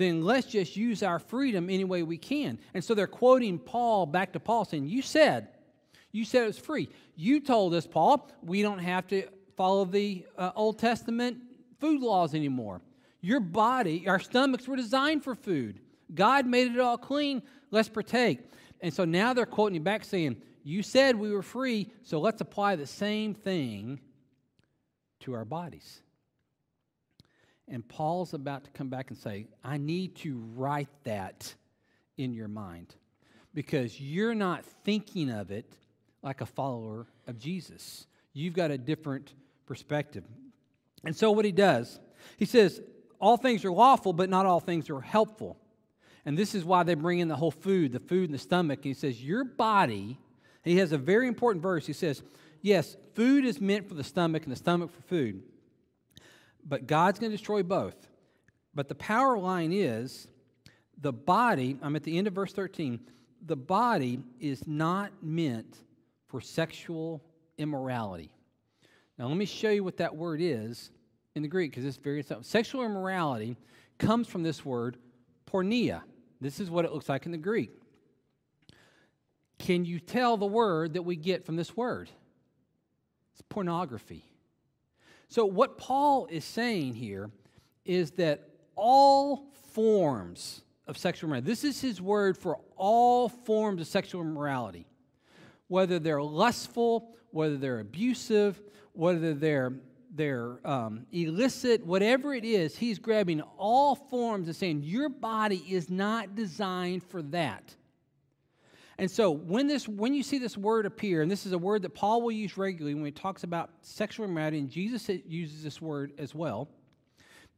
then 0.00 0.22
let's 0.22 0.46
just 0.46 0.76
use 0.76 1.02
our 1.02 1.18
freedom 1.18 1.68
any 1.68 1.84
way 1.84 2.02
we 2.02 2.16
can. 2.16 2.58
And 2.74 2.82
so 2.82 2.94
they're 2.94 3.06
quoting 3.06 3.58
Paul 3.58 4.06
back 4.06 4.32
to 4.32 4.40
Paul 4.40 4.64
saying, 4.64 4.88
You 4.88 5.02
said, 5.02 5.48
you 6.12 6.24
said 6.24 6.44
it 6.44 6.46
was 6.46 6.58
free. 6.58 6.88
You 7.16 7.40
told 7.40 7.74
us, 7.74 7.86
Paul, 7.86 8.30
we 8.42 8.62
don't 8.62 8.78
have 8.78 9.06
to 9.08 9.24
follow 9.56 9.84
the 9.84 10.26
uh, 10.38 10.52
Old 10.56 10.78
Testament 10.78 11.38
food 11.80 12.00
laws 12.02 12.34
anymore. 12.34 12.80
Your 13.20 13.40
body, 13.40 14.08
our 14.08 14.18
stomachs 14.18 14.66
were 14.66 14.76
designed 14.76 15.22
for 15.22 15.34
food. 15.34 15.80
God 16.14 16.46
made 16.46 16.72
it 16.72 16.80
all 16.80 16.98
clean. 16.98 17.42
Let's 17.70 17.88
partake. 17.88 18.40
And 18.80 18.92
so 18.92 19.04
now 19.04 19.34
they're 19.34 19.46
quoting 19.46 19.74
you 19.74 19.80
back 19.80 20.04
saying, 20.04 20.40
You 20.64 20.82
said 20.82 21.16
we 21.16 21.30
were 21.30 21.42
free, 21.42 21.92
so 22.02 22.18
let's 22.18 22.40
apply 22.40 22.76
the 22.76 22.86
same 22.86 23.34
thing 23.34 24.00
to 25.20 25.34
our 25.34 25.44
bodies. 25.44 26.00
And 27.70 27.86
Paul's 27.86 28.34
about 28.34 28.64
to 28.64 28.70
come 28.70 28.88
back 28.88 29.10
and 29.10 29.18
say, 29.18 29.46
I 29.62 29.78
need 29.78 30.16
to 30.16 30.36
write 30.56 30.88
that 31.04 31.54
in 32.18 32.34
your 32.34 32.48
mind 32.48 32.94
because 33.54 34.00
you're 34.00 34.34
not 34.34 34.64
thinking 34.84 35.30
of 35.30 35.52
it 35.52 35.72
like 36.22 36.40
a 36.40 36.46
follower 36.46 37.06
of 37.28 37.38
Jesus. 37.38 38.06
You've 38.32 38.54
got 38.54 38.72
a 38.72 38.78
different 38.78 39.32
perspective. 39.66 40.24
And 41.04 41.16
so, 41.16 41.30
what 41.30 41.44
he 41.44 41.52
does, 41.52 42.00
he 42.36 42.44
says, 42.44 42.82
All 43.20 43.36
things 43.36 43.64
are 43.64 43.72
lawful, 43.72 44.12
but 44.12 44.28
not 44.28 44.46
all 44.46 44.60
things 44.60 44.90
are 44.90 45.00
helpful. 45.00 45.56
And 46.26 46.36
this 46.36 46.54
is 46.54 46.64
why 46.64 46.82
they 46.82 46.94
bring 46.94 47.20
in 47.20 47.28
the 47.28 47.36
whole 47.36 47.50
food, 47.50 47.92
the 47.92 48.00
food 48.00 48.24
in 48.24 48.32
the 48.32 48.38
stomach. 48.38 48.80
He 48.82 48.94
says, 48.94 49.22
Your 49.22 49.44
body, 49.44 50.18
he 50.64 50.76
has 50.78 50.92
a 50.92 50.98
very 50.98 51.28
important 51.28 51.62
verse. 51.62 51.86
He 51.86 51.92
says, 51.92 52.22
Yes, 52.62 52.96
food 53.14 53.44
is 53.44 53.60
meant 53.60 53.88
for 53.88 53.94
the 53.94 54.04
stomach 54.04 54.42
and 54.42 54.52
the 54.52 54.56
stomach 54.56 54.90
for 54.90 55.02
food. 55.02 55.42
But 56.66 56.86
God's 56.86 57.18
going 57.18 57.30
to 57.30 57.36
destroy 57.36 57.62
both. 57.62 58.08
But 58.74 58.88
the 58.88 58.94
power 58.94 59.38
line 59.38 59.72
is 59.72 60.28
the 61.00 61.12
body, 61.12 61.76
I'm 61.82 61.96
at 61.96 62.02
the 62.04 62.16
end 62.16 62.26
of 62.26 62.34
verse 62.34 62.52
13, 62.52 63.00
the 63.46 63.56
body 63.56 64.22
is 64.38 64.66
not 64.66 65.12
meant 65.22 65.78
for 66.28 66.40
sexual 66.40 67.22
immorality. 67.58 68.30
Now, 69.18 69.26
let 69.26 69.36
me 69.36 69.46
show 69.46 69.70
you 69.70 69.82
what 69.82 69.96
that 69.98 70.14
word 70.14 70.40
is 70.40 70.90
in 71.34 71.42
the 71.42 71.48
Greek 71.48 71.70
because 71.70 71.84
it's 71.84 71.96
very. 71.96 72.24
Sexual 72.42 72.84
immorality 72.84 73.56
comes 73.98 74.28
from 74.28 74.42
this 74.42 74.64
word 74.64 74.96
porneia. 75.46 76.02
This 76.40 76.60
is 76.60 76.70
what 76.70 76.84
it 76.84 76.92
looks 76.92 77.08
like 77.08 77.26
in 77.26 77.32
the 77.32 77.38
Greek. 77.38 77.70
Can 79.58 79.84
you 79.84 80.00
tell 80.00 80.36
the 80.36 80.46
word 80.46 80.94
that 80.94 81.02
we 81.02 81.16
get 81.16 81.44
from 81.44 81.56
this 81.56 81.76
word? 81.76 82.08
It's 83.34 83.42
pornography. 83.48 84.24
So, 85.30 85.46
what 85.46 85.78
Paul 85.78 86.26
is 86.28 86.44
saying 86.44 86.94
here 86.94 87.30
is 87.84 88.10
that 88.12 88.48
all 88.74 89.52
forms 89.72 90.62
of 90.88 90.98
sexual 90.98 91.28
immorality, 91.28 91.46
this 91.46 91.62
is 91.62 91.80
his 91.80 92.02
word 92.02 92.36
for 92.36 92.58
all 92.76 93.28
forms 93.28 93.80
of 93.80 93.86
sexual 93.86 94.22
immorality, 94.22 94.88
whether 95.68 96.00
they're 96.00 96.20
lustful, 96.20 97.14
whether 97.30 97.56
they're 97.56 97.78
abusive, 97.78 98.60
whether 98.92 99.32
they're 99.32 99.72
they're 100.12 100.58
um, 100.66 101.06
illicit, 101.12 101.86
whatever 101.86 102.34
it 102.34 102.44
is, 102.44 102.76
he's 102.76 102.98
grabbing 102.98 103.40
all 103.56 103.94
forms 103.94 104.48
and 104.48 104.56
saying, 104.56 104.82
Your 104.82 105.08
body 105.08 105.64
is 105.68 105.88
not 105.88 106.34
designed 106.34 107.04
for 107.04 107.22
that. 107.22 107.76
And 109.00 109.10
so 109.10 109.30
when 109.30 109.66
this 109.66 109.88
when 109.88 110.12
you 110.12 110.22
see 110.22 110.36
this 110.36 110.58
word 110.58 110.84
appear, 110.84 111.22
and 111.22 111.30
this 111.30 111.46
is 111.46 111.52
a 111.52 111.58
word 111.58 111.80
that 111.82 111.94
Paul 111.94 112.20
will 112.20 112.32
use 112.32 112.58
regularly 112.58 112.94
when 112.94 113.06
he 113.06 113.10
talks 113.10 113.44
about 113.44 113.70
sexual 113.80 114.26
immorality, 114.26 114.58
and 114.58 114.68
Jesus 114.68 115.08
uses 115.26 115.62
this 115.62 115.80
word 115.80 116.12
as 116.18 116.34
well 116.34 116.68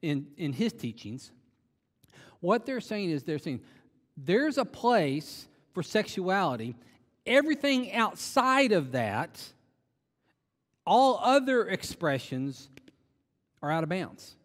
in, 0.03 0.29
in 0.37 0.53
his 0.53 0.73
teachings, 0.73 1.33
what 2.39 2.65
they're 2.65 2.81
saying 2.81 3.11
is 3.11 3.25
they're 3.25 3.41
saying 3.41 3.61
there's 4.17 4.57
a 4.57 4.65
place 4.65 5.49
for 5.73 5.83
sexuality. 5.83 6.77
Everything 7.27 7.93
outside 7.93 8.71
of 8.71 8.93
that, 8.93 9.43
all 10.87 11.19
other 11.25 11.67
expressions 11.67 12.69
are 13.63 13.71
out 13.73 13.83
of 13.83 13.89
bounds. 13.89 14.37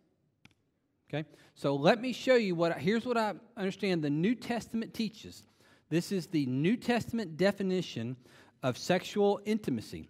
Okay? 1.10 1.28
So 1.54 1.76
let 1.76 2.02
me 2.02 2.12
show 2.12 2.36
you 2.36 2.56
what 2.56 2.76
here's 2.80 3.06
what 3.06 3.18
I 3.18 3.36
understand 3.56 4.04
the 4.04 4.10
New 4.10 4.34
Testament 4.34 4.96
teaches. 4.96 5.44
This 5.90 6.12
is 6.12 6.28
the 6.28 6.46
New 6.46 6.76
Testament 6.76 7.38
definition 7.38 8.18
of 8.64 8.78
sexual 8.78 9.40
intimacy. 9.46 10.10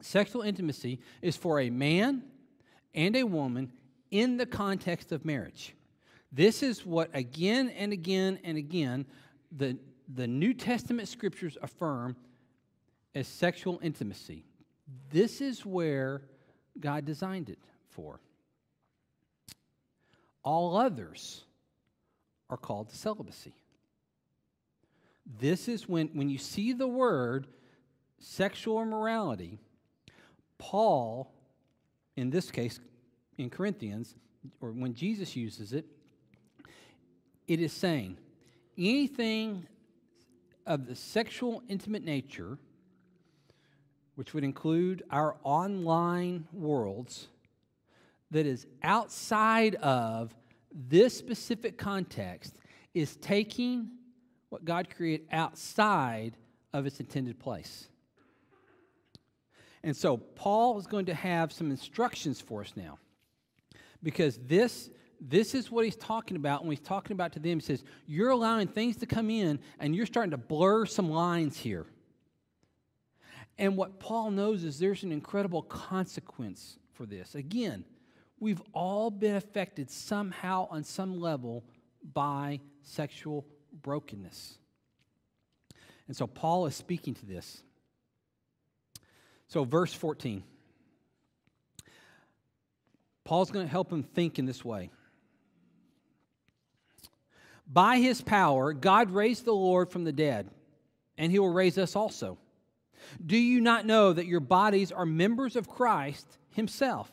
Sexual 0.00 0.42
intimacy 0.42 1.00
is 1.22 1.36
for 1.36 1.60
a 1.60 1.70
man 1.70 2.22
and 2.94 3.16
a 3.16 3.24
woman 3.24 3.72
in 4.10 4.36
the 4.36 4.46
context 4.46 5.12
of 5.12 5.24
marriage. 5.24 5.74
This 6.30 6.62
is 6.62 6.84
what 6.84 7.10
again 7.14 7.70
and 7.70 7.92
again 7.92 8.38
and 8.44 8.58
again 8.58 9.06
the, 9.56 9.78
the 10.14 10.26
New 10.26 10.52
Testament 10.52 11.08
scriptures 11.08 11.56
affirm 11.62 12.16
as 13.14 13.26
sexual 13.26 13.80
intimacy. 13.82 14.44
This 15.10 15.40
is 15.40 15.64
where 15.64 16.22
God 16.78 17.04
designed 17.04 17.48
it 17.48 17.58
for. 17.88 18.20
All 20.42 20.76
others 20.76 21.44
are 22.50 22.56
called 22.56 22.90
celibacy. 22.90 23.54
This 25.40 25.68
is 25.68 25.88
when, 25.88 26.08
when 26.08 26.30
you 26.30 26.38
see 26.38 26.72
the 26.72 26.88
word 26.88 27.46
sexual 28.18 28.80
immorality, 28.80 29.58
Paul, 30.56 31.32
in 32.16 32.30
this 32.30 32.50
case, 32.50 32.80
in 33.36 33.50
Corinthians, 33.50 34.14
or 34.60 34.72
when 34.72 34.94
Jesus 34.94 35.36
uses 35.36 35.72
it, 35.72 35.84
it 37.46 37.60
is 37.60 37.72
saying 37.72 38.16
anything 38.76 39.66
of 40.66 40.86
the 40.86 40.94
sexual 40.94 41.62
intimate 41.68 42.04
nature, 42.04 42.58
which 44.14 44.34
would 44.34 44.44
include 44.44 45.02
our 45.10 45.36
online 45.44 46.46
worlds, 46.52 47.28
that 48.30 48.46
is 48.46 48.66
outside 48.82 49.74
of 49.76 50.34
this 50.72 51.16
specific 51.16 51.78
context, 51.78 52.56
is 52.94 53.16
taking 53.16 53.88
what 54.48 54.64
God 54.64 54.88
created 54.94 55.26
outside 55.30 56.36
of 56.72 56.86
its 56.86 57.00
intended 57.00 57.38
place. 57.38 57.88
And 59.82 59.96
so 59.96 60.16
Paul 60.16 60.78
is 60.78 60.86
going 60.86 61.06
to 61.06 61.14
have 61.14 61.52
some 61.52 61.70
instructions 61.70 62.40
for 62.40 62.62
us 62.62 62.72
now. 62.76 62.98
Because 64.02 64.38
this, 64.38 64.90
this 65.20 65.54
is 65.54 65.70
what 65.70 65.84
he's 65.84 65.96
talking 65.96 66.36
about 66.36 66.62
when 66.62 66.76
he's 66.76 66.84
talking 66.84 67.12
about 67.14 67.32
to 67.32 67.40
them. 67.40 67.58
He 67.58 67.64
says, 67.64 67.84
You're 68.06 68.30
allowing 68.30 68.68
things 68.68 68.96
to 68.96 69.06
come 69.06 69.30
in 69.30 69.58
and 69.78 69.94
you're 69.94 70.06
starting 70.06 70.30
to 70.32 70.36
blur 70.36 70.86
some 70.86 71.10
lines 71.10 71.58
here. 71.58 71.86
And 73.58 73.76
what 73.76 73.98
Paul 73.98 74.30
knows 74.30 74.62
is 74.62 74.78
there's 74.78 75.02
an 75.02 75.10
incredible 75.10 75.62
consequence 75.62 76.78
for 76.92 77.06
this. 77.06 77.34
Again, 77.34 77.84
we've 78.38 78.62
all 78.72 79.10
been 79.10 79.34
affected 79.34 79.90
somehow 79.90 80.68
on 80.70 80.84
some 80.84 81.20
level 81.20 81.64
by 82.12 82.60
sexual 82.82 83.44
brokenness. 83.82 84.58
And 86.06 86.16
so 86.16 86.26
Paul 86.26 86.66
is 86.66 86.74
speaking 86.74 87.14
to 87.14 87.26
this. 87.26 87.62
So, 89.48 89.64
verse 89.64 89.94
14. 89.94 90.42
Paul's 93.24 93.50
going 93.50 93.66
to 93.66 93.70
help 93.70 93.92
him 93.92 94.02
think 94.02 94.38
in 94.38 94.46
this 94.46 94.64
way. 94.64 94.90
By 97.70 97.98
his 97.98 98.22
power, 98.22 98.72
God 98.72 99.10
raised 99.10 99.44
the 99.44 99.52
Lord 99.52 99.90
from 99.90 100.04
the 100.04 100.12
dead, 100.12 100.48
and 101.18 101.30
he 101.30 101.38
will 101.38 101.52
raise 101.52 101.76
us 101.76 101.94
also. 101.94 102.38
Do 103.24 103.36
you 103.36 103.60
not 103.60 103.84
know 103.84 104.12
that 104.12 104.26
your 104.26 104.40
bodies 104.40 104.90
are 104.92 105.04
members 105.04 105.56
of 105.56 105.68
Christ 105.68 106.26
himself? 106.52 107.10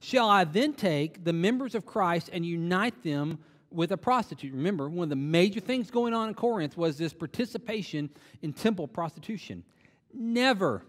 Shall 0.00 0.28
I 0.28 0.42
then 0.42 0.72
take 0.72 1.24
the 1.24 1.32
members 1.32 1.76
of 1.76 1.86
Christ 1.86 2.28
and 2.32 2.44
unite 2.44 3.04
them 3.04 3.38
with 3.72 3.92
a 3.92 3.96
prostitute. 3.96 4.52
Remember, 4.52 4.88
one 4.88 5.04
of 5.04 5.10
the 5.10 5.16
major 5.16 5.60
things 5.60 5.90
going 5.90 6.14
on 6.14 6.28
in 6.28 6.34
Corinth 6.34 6.76
was 6.76 6.98
this 6.98 7.12
participation 7.12 8.10
in 8.42 8.52
temple 8.52 8.88
prostitution. 8.88 9.64
Never. 10.12 10.84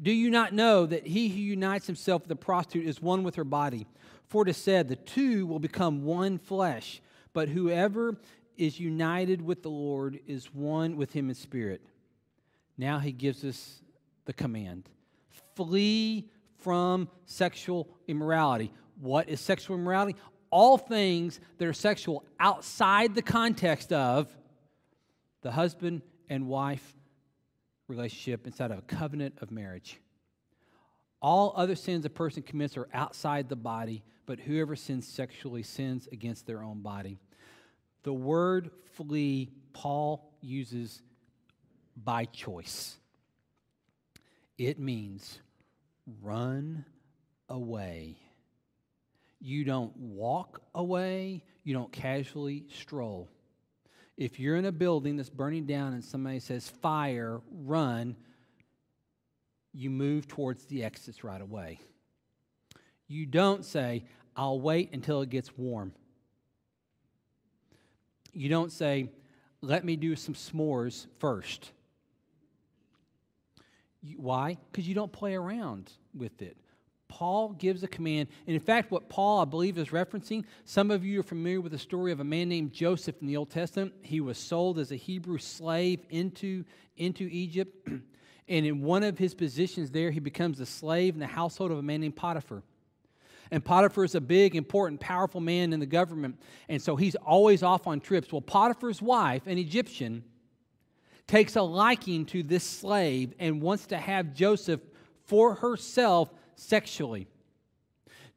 Do 0.00 0.12
you 0.12 0.30
not 0.30 0.52
know 0.52 0.86
that 0.86 1.06
he 1.06 1.28
who 1.28 1.40
unites 1.40 1.86
himself 1.86 2.22
with 2.22 2.30
a 2.30 2.36
prostitute 2.36 2.86
is 2.86 3.02
one 3.02 3.22
with 3.22 3.34
her 3.36 3.44
body? 3.44 3.86
For 4.28 4.42
it 4.42 4.48
is 4.48 4.56
said, 4.56 4.88
the 4.88 4.96
two 4.96 5.46
will 5.46 5.58
become 5.58 6.04
one 6.04 6.38
flesh. 6.38 7.02
But 7.32 7.48
whoever 7.48 8.16
is 8.56 8.78
united 8.78 9.42
with 9.42 9.62
the 9.62 9.70
Lord 9.70 10.20
is 10.26 10.54
one 10.54 10.96
with 10.96 11.12
him 11.12 11.28
in 11.28 11.34
spirit. 11.34 11.80
Now 12.76 12.98
he 12.98 13.12
gives 13.12 13.44
us 13.44 13.80
the 14.24 14.32
command 14.32 14.88
flee 15.56 16.28
from 16.58 17.08
sexual 17.26 17.88
immorality. 18.06 18.72
What 19.00 19.28
is 19.28 19.40
sexual 19.40 19.76
immorality? 19.76 20.16
All 20.50 20.78
things 20.78 21.40
that 21.58 21.66
are 21.66 21.72
sexual 21.72 22.24
outside 22.38 23.14
the 23.14 23.22
context 23.22 23.92
of 23.92 24.28
the 25.42 25.50
husband 25.50 26.02
and 26.28 26.46
wife 26.46 26.94
relationship 27.88 28.46
inside 28.46 28.70
of 28.70 28.78
a 28.78 28.82
covenant 28.82 29.34
of 29.40 29.50
marriage. 29.50 29.98
All 31.22 31.52
other 31.56 31.74
sins 31.74 32.04
a 32.04 32.10
person 32.10 32.42
commits 32.42 32.76
are 32.76 32.88
outside 32.94 33.48
the 33.48 33.56
body, 33.56 34.02
but 34.26 34.40
whoever 34.40 34.76
sins 34.76 35.06
sexually 35.06 35.62
sins 35.62 36.08
against 36.10 36.46
their 36.46 36.62
own 36.62 36.80
body. 36.80 37.18
The 38.02 38.12
word 38.12 38.70
flee, 38.94 39.50
Paul 39.72 40.32
uses 40.40 41.02
by 41.96 42.24
choice. 42.24 42.96
It 44.56 44.78
means 44.78 45.38
run 46.22 46.84
away 47.48 48.16
You 49.40 49.64
don't 49.64 49.96
walk 49.96 50.60
away, 50.74 51.42
you 51.64 51.72
don't 51.74 51.90
casually 51.90 52.64
stroll. 52.72 53.28
If 54.16 54.38
you're 54.38 54.56
in 54.56 54.66
a 54.66 54.72
building 54.72 55.16
that's 55.16 55.30
burning 55.30 55.64
down 55.64 55.94
and 55.94 56.04
somebody 56.04 56.40
says, 56.40 56.68
fire, 56.68 57.40
run, 57.50 58.16
you 59.72 59.88
move 59.88 60.28
towards 60.28 60.66
the 60.66 60.84
exits 60.84 61.24
right 61.24 61.40
away. 61.40 61.80
You 63.08 63.24
don't 63.24 63.64
say, 63.64 64.04
I'll 64.36 64.60
wait 64.60 64.92
until 64.92 65.22
it 65.22 65.30
gets 65.30 65.56
warm. 65.56 65.92
You 68.32 68.48
don't 68.48 68.70
say, 68.70 69.08
let 69.62 69.84
me 69.84 69.96
do 69.96 70.16
some 70.16 70.34
s'mores 70.34 71.06
first. 71.18 71.72
You, 74.02 74.16
why? 74.18 74.58
Because 74.70 74.86
you 74.86 74.94
don't 74.94 75.12
play 75.12 75.34
around 75.34 75.90
with 76.14 76.42
it. 76.42 76.56
Paul 77.10 77.50
gives 77.50 77.82
a 77.82 77.88
command. 77.88 78.28
And 78.46 78.54
in 78.54 78.60
fact, 78.60 78.90
what 78.90 79.08
Paul, 79.08 79.40
I 79.40 79.44
believe, 79.44 79.76
is 79.76 79.88
referencing, 79.88 80.44
some 80.64 80.90
of 80.90 81.04
you 81.04 81.20
are 81.20 81.24
familiar 81.24 81.60
with 81.60 81.72
the 81.72 81.78
story 81.78 82.12
of 82.12 82.20
a 82.20 82.24
man 82.24 82.48
named 82.48 82.72
Joseph 82.72 83.16
in 83.20 83.26
the 83.26 83.36
Old 83.36 83.50
Testament. 83.50 83.92
He 84.02 84.20
was 84.20 84.38
sold 84.38 84.78
as 84.78 84.92
a 84.92 84.96
Hebrew 84.96 85.36
slave 85.36 86.06
into, 86.08 86.64
into 86.96 87.28
Egypt. 87.30 87.88
and 88.48 88.66
in 88.66 88.80
one 88.80 89.02
of 89.02 89.18
his 89.18 89.34
positions 89.34 89.90
there, 89.90 90.12
he 90.12 90.20
becomes 90.20 90.60
a 90.60 90.66
slave 90.66 91.14
in 91.14 91.20
the 91.20 91.26
household 91.26 91.72
of 91.72 91.78
a 91.78 91.82
man 91.82 92.00
named 92.00 92.16
Potiphar. 92.16 92.62
And 93.50 93.64
Potiphar 93.64 94.04
is 94.04 94.14
a 94.14 94.20
big, 94.20 94.54
important, 94.54 95.00
powerful 95.00 95.40
man 95.40 95.72
in 95.72 95.80
the 95.80 95.86
government. 95.86 96.40
And 96.68 96.80
so 96.80 96.94
he's 96.94 97.16
always 97.16 97.64
off 97.64 97.88
on 97.88 98.00
trips. 98.00 98.30
Well, 98.30 98.40
Potiphar's 98.40 99.02
wife, 99.02 99.48
an 99.48 99.58
Egyptian, 99.58 100.22
takes 101.26 101.56
a 101.56 101.62
liking 101.62 102.26
to 102.26 102.44
this 102.44 102.62
slave 102.62 103.34
and 103.40 103.60
wants 103.60 103.86
to 103.86 103.98
have 103.98 104.32
Joseph 104.32 104.80
for 105.26 105.54
herself 105.54 106.28
sexually. 106.60 107.26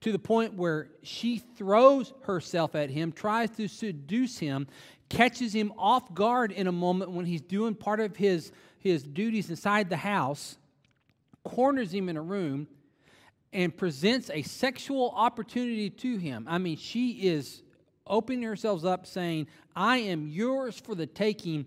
To 0.01 0.11
the 0.11 0.19
point 0.19 0.55
where 0.55 0.89
she 1.01 1.37
throws 1.37 2.13
herself 2.23 2.75
at 2.75 2.89
him, 2.89 3.11
tries 3.11 3.49
to 3.51 3.67
seduce 3.67 4.37
him, 4.37 4.67
catches 5.09 5.53
him 5.53 5.71
off 5.77 6.13
guard 6.13 6.51
in 6.51 6.67
a 6.67 6.71
moment 6.71 7.11
when 7.11 7.25
he's 7.25 7.41
doing 7.41 7.73
part 7.73 7.99
of 7.99 8.15
his, 8.15 8.51
his 8.79 9.03
duties 9.03 9.49
inside 9.49 9.89
the 9.89 9.97
house, 9.97 10.57
corners 11.43 11.93
him 11.93 12.09
in 12.09 12.17
a 12.17 12.21
room 12.21 12.67
and 13.53 13.75
presents 13.75 14.29
a 14.33 14.41
sexual 14.41 15.13
opportunity 15.15 15.89
to 15.89 16.17
him. 16.17 16.47
I 16.49 16.57
mean, 16.57 16.77
she 16.77 17.11
is 17.27 17.61
opening 18.05 18.43
herself 18.43 18.83
up 18.83 19.05
saying, 19.05 19.47
I 19.75 19.97
am 19.97 20.27
yours 20.27 20.79
for 20.79 20.95
the 20.95 21.05
taking, 21.05 21.65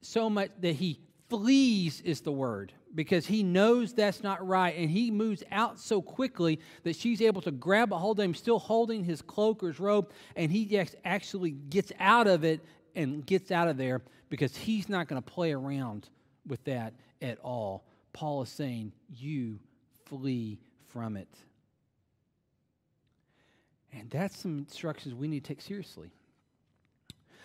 so 0.00 0.30
much 0.30 0.50
that 0.60 0.76
he 0.76 1.00
flees, 1.28 2.00
is 2.02 2.20
the 2.20 2.32
word, 2.32 2.72
because 2.98 3.26
he 3.26 3.44
knows 3.44 3.92
that's 3.92 4.24
not 4.24 4.44
right. 4.44 4.76
And 4.76 4.90
he 4.90 5.12
moves 5.12 5.44
out 5.52 5.78
so 5.78 6.02
quickly 6.02 6.58
that 6.82 6.96
she's 6.96 7.22
able 7.22 7.40
to 7.42 7.52
grab 7.52 7.92
a 7.92 7.96
hold 7.96 8.18
of 8.18 8.24
him, 8.24 8.34
still 8.34 8.58
holding 8.58 9.04
his 9.04 9.22
cloak 9.22 9.62
or 9.62 9.68
his 9.68 9.78
robe, 9.78 10.10
and 10.34 10.50
he 10.50 10.84
actually 11.04 11.52
gets 11.52 11.92
out 12.00 12.26
of 12.26 12.42
it 12.42 12.60
and 12.96 13.24
gets 13.24 13.52
out 13.52 13.68
of 13.68 13.76
there 13.76 14.02
because 14.30 14.56
he's 14.56 14.88
not 14.88 15.06
going 15.06 15.22
to 15.22 15.24
play 15.24 15.52
around 15.52 16.08
with 16.44 16.64
that 16.64 16.92
at 17.22 17.38
all. 17.38 17.84
Paul 18.12 18.42
is 18.42 18.48
saying, 18.48 18.90
You 19.14 19.60
flee 20.06 20.58
from 20.88 21.16
it. 21.16 21.32
And 23.92 24.10
that's 24.10 24.40
some 24.40 24.58
instructions 24.58 25.14
we 25.14 25.28
need 25.28 25.44
to 25.44 25.54
take 25.54 25.60
seriously. 25.60 26.10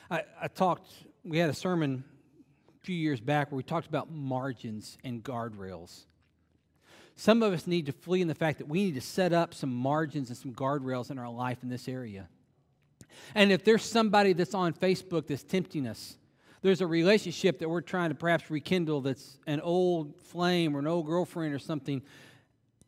I, 0.09 0.23
I, 0.41 0.47
talked, 0.47 0.91
we 1.23 1.37
had 1.37 1.51
a 1.51 1.53
sermon 1.53 2.05
few 2.83 2.95
years 2.95 3.19
back 3.19 3.51
where 3.51 3.57
we 3.57 3.63
talked 3.63 3.87
about 3.87 4.11
margins 4.11 4.97
and 5.03 5.23
guardrails. 5.23 6.01
Some 7.15 7.41
of 7.41 7.53
us 7.53 7.67
need 7.67 7.85
to 7.85 7.91
flee 7.91 8.21
in 8.21 8.27
the 8.27 8.35
fact 8.35 8.57
that 8.57 8.67
we 8.67 8.83
need 8.83 8.95
to 8.95 9.01
set 9.01 9.33
up 9.33 9.53
some 9.53 9.73
margins 9.73 10.29
and 10.29 10.37
some 10.37 10.51
guardrails 10.51 11.09
in 11.09 11.17
our 11.17 11.29
life 11.29 11.59
in 11.63 11.69
this 11.69 11.87
area. 11.87 12.27
And 13.35 13.51
if 13.51 13.63
there's 13.63 13.83
somebody 13.83 14.33
that's 14.33 14.53
on 14.53 14.73
Facebook 14.73 15.27
that's 15.27 15.43
tempting 15.43 15.87
us, 15.87 16.17
there's 16.61 16.81
a 16.81 16.87
relationship 16.87 17.59
that 17.59 17.69
we're 17.69 17.81
trying 17.81 18.09
to 18.09 18.15
perhaps 18.15 18.49
rekindle 18.49 19.01
that's 19.01 19.37
an 19.47 19.61
old 19.61 20.19
flame 20.21 20.75
or 20.75 20.79
an 20.79 20.87
old 20.87 21.05
girlfriend 21.05 21.53
or 21.53 21.59
something 21.59 22.01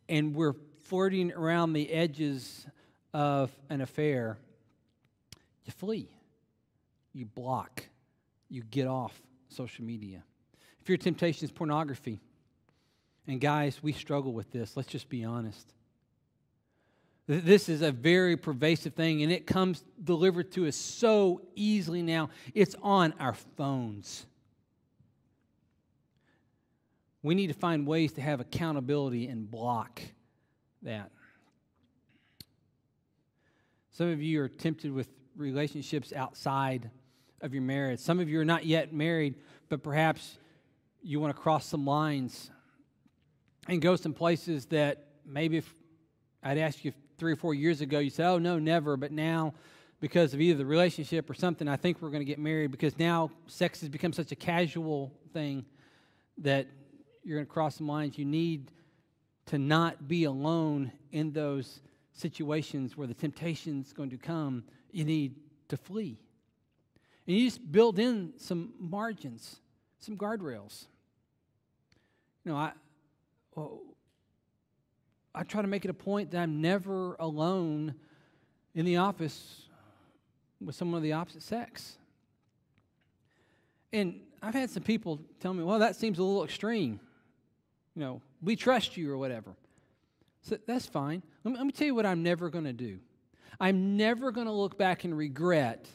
and 0.09 0.35
we're 0.35 0.55
flirting 0.83 1.31
around 1.33 1.73
the 1.73 1.91
edges 1.91 2.65
of 3.13 3.51
an 3.69 3.81
affair, 3.81 4.37
you 5.63 5.71
flee, 5.71 6.09
you 7.13 7.25
block, 7.25 7.83
you 8.49 8.61
get 8.63 8.87
off 8.87 9.19
social 9.49 9.85
media. 9.85 10.23
If 10.81 10.89
your 10.89 10.97
temptation 10.97 11.45
is 11.45 11.51
pornography, 11.51 12.19
and 13.27 13.41
guys, 13.41 13.81
we 13.81 13.91
struggle 13.91 14.33
with 14.33 14.51
this, 14.51 14.77
let's 14.77 14.89
just 14.89 15.09
be 15.09 15.23
honest. 15.23 15.73
This 17.27 17.69
is 17.69 17.81
a 17.81 17.91
very 17.91 18.37
pervasive 18.37 18.93
thing, 18.93 19.23
and 19.23 19.31
it 19.31 19.47
comes 19.47 19.83
delivered 20.03 20.51
to 20.51 20.67
us 20.67 20.75
so 20.75 21.41
easily 21.55 22.03
now. 22.03 22.29
It's 22.53 22.75
on 22.83 23.15
our 23.19 23.33
phones. 23.57 24.27
We 27.23 27.33
need 27.33 27.47
to 27.47 27.55
find 27.55 27.87
ways 27.87 28.13
to 28.13 28.21
have 28.21 28.39
accountability 28.39 29.27
and 29.27 29.49
block 29.49 29.99
that. 30.83 31.09
Some 33.89 34.09
of 34.09 34.21
you 34.21 34.41
are 34.41 34.49
tempted 34.49 34.91
with 34.91 35.09
relationships 35.35 36.13
outside 36.13 36.91
of 37.45 37.53
your 37.53 37.63
marriage. 37.63 37.99
Some 37.99 38.19
of 38.19 38.27
you 38.27 38.39
are 38.39 38.45
not 38.45 38.65
yet 38.65 38.91
married, 38.91 39.35
but 39.69 39.83
perhaps 39.83 40.37
you 41.01 41.19
want 41.19 41.33
to 41.33 41.39
cross 41.39 41.65
some 41.65 41.85
lines 41.85 42.49
and 43.67 43.81
go 43.81 43.95
some 43.95 44.13
places 44.13 44.65
that 44.67 45.05
maybe 45.25 45.57
if 45.57 45.73
I'd 46.43 46.57
asked 46.57 46.83
you 46.83 46.91
three 47.17 47.33
or 47.33 47.35
four 47.35 47.53
years 47.53 47.81
ago, 47.81 47.99
you 47.99 48.09
said, 48.09 48.27
oh, 48.27 48.39
no, 48.39 48.57
never. 48.59 48.97
But 48.97 49.11
now, 49.11 49.53
because 49.99 50.33
of 50.33 50.41
either 50.41 50.57
the 50.57 50.65
relationship 50.65 51.29
or 51.29 51.35
something, 51.35 51.67
I 51.67 51.77
think 51.77 52.01
we're 52.01 52.09
going 52.09 52.21
to 52.21 52.25
get 52.25 52.39
married 52.39 52.71
because 52.71 52.97
now 52.97 53.31
sex 53.47 53.81
has 53.81 53.89
become 53.89 54.11
such 54.11 54.31
a 54.31 54.35
casual 54.35 55.13
thing 55.31 55.65
that 56.39 56.67
you're 57.23 57.37
going 57.37 57.45
to 57.45 57.51
cross 57.51 57.75
some 57.75 57.87
lines. 57.87 58.17
You 58.17 58.25
need 58.25 58.71
to 59.47 59.59
not 59.59 60.07
be 60.07 60.23
alone 60.23 60.91
in 61.11 61.31
those 61.31 61.81
situations 62.13 62.97
where 62.97 63.07
the 63.07 63.13
temptation 63.13 63.81
is 63.81 63.93
going 63.93 64.09
to 64.09 64.17
come. 64.17 64.63
You 64.91 65.05
need 65.05 65.35
to 65.69 65.77
flee. 65.77 66.19
And 67.27 67.37
you 67.37 67.45
just 67.45 67.71
build 67.71 67.99
in 67.99 68.33
some 68.37 68.73
margins, 68.79 69.57
some 69.99 70.17
guardrails. 70.17 70.85
You 72.43 72.51
know, 72.51 72.57
I, 72.57 72.71
well, 73.55 73.81
I 75.33 75.43
try 75.43 75.61
to 75.61 75.67
make 75.67 75.85
it 75.85 75.89
a 75.89 75.95
point 75.95 76.31
that 76.31 76.39
I'm 76.39 76.61
never 76.61 77.15
alone 77.19 77.95
in 78.73 78.85
the 78.85 78.97
office 78.97 79.63
with 80.63 80.75
someone 80.75 80.97
of 80.97 81.03
the 81.03 81.13
opposite 81.13 81.41
sex. 81.41 81.97
And 83.91 84.19
I've 84.41 84.53
had 84.53 84.69
some 84.69 84.83
people 84.83 85.19
tell 85.39 85.53
me, 85.53 85.63
well, 85.63 85.79
that 85.79 85.95
seems 85.95 86.19
a 86.19 86.23
little 86.23 86.43
extreme 86.43 86.99
you 87.95 88.01
know, 88.01 88.21
we 88.41 88.55
trust 88.55 88.97
you 88.97 89.11
or 89.11 89.17
whatever. 89.17 89.55
So 90.41 90.57
that's 90.67 90.85
fine. 90.85 91.23
Let 91.43 91.51
me, 91.51 91.57
let 91.57 91.65
me 91.65 91.71
tell 91.71 91.87
you 91.87 91.95
what 91.95 92.05
I'm 92.05 92.21
never 92.21 92.49
going 92.49 92.65
to 92.65 92.73
do. 92.73 92.99
I'm 93.59 93.95
never 93.95 94.31
going 94.31 94.47
to 94.47 94.53
look 94.53 94.77
back 94.77 95.05
and 95.05 95.17
regret. 95.17 95.87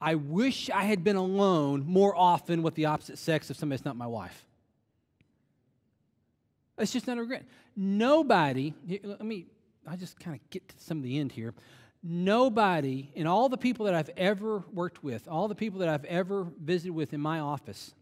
I 0.00 0.14
wish 0.14 0.70
I 0.70 0.84
had 0.84 1.04
been 1.04 1.16
alone 1.16 1.84
more 1.86 2.16
often 2.16 2.62
with 2.62 2.74
the 2.74 2.86
opposite 2.86 3.18
sex 3.18 3.50
if 3.50 3.56
somebody's 3.56 3.84
not 3.84 3.96
my 3.96 4.06
wife. 4.06 4.46
It's 6.78 6.92
just 6.92 7.06
not 7.06 7.18
a 7.18 7.20
regret. 7.20 7.44
Nobody, 7.76 8.74
let 9.04 9.22
me, 9.22 9.46
I 9.86 9.96
just 9.96 10.18
kind 10.18 10.34
of 10.34 10.50
get 10.50 10.66
to 10.68 10.74
some 10.78 10.98
of 10.98 11.04
the 11.04 11.18
end 11.18 11.32
here. 11.32 11.52
Nobody, 12.02 13.10
in 13.14 13.26
all 13.26 13.50
the 13.50 13.58
people 13.58 13.84
that 13.84 13.94
I've 13.94 14.10
ever 14.16 14.64
worked 14.72 15.04
with, 15.04 15.28
all 15.28 15.48
the 15.48 15.54
people 15.54 15.80
that 15.80 15.90
I've 15.90 16.06
ever 16.06 16.46
visited 16.58 16.92
with 16.92 17.12
in 17.12 17.20
my 17.20 17.40
office, 17.40 17.92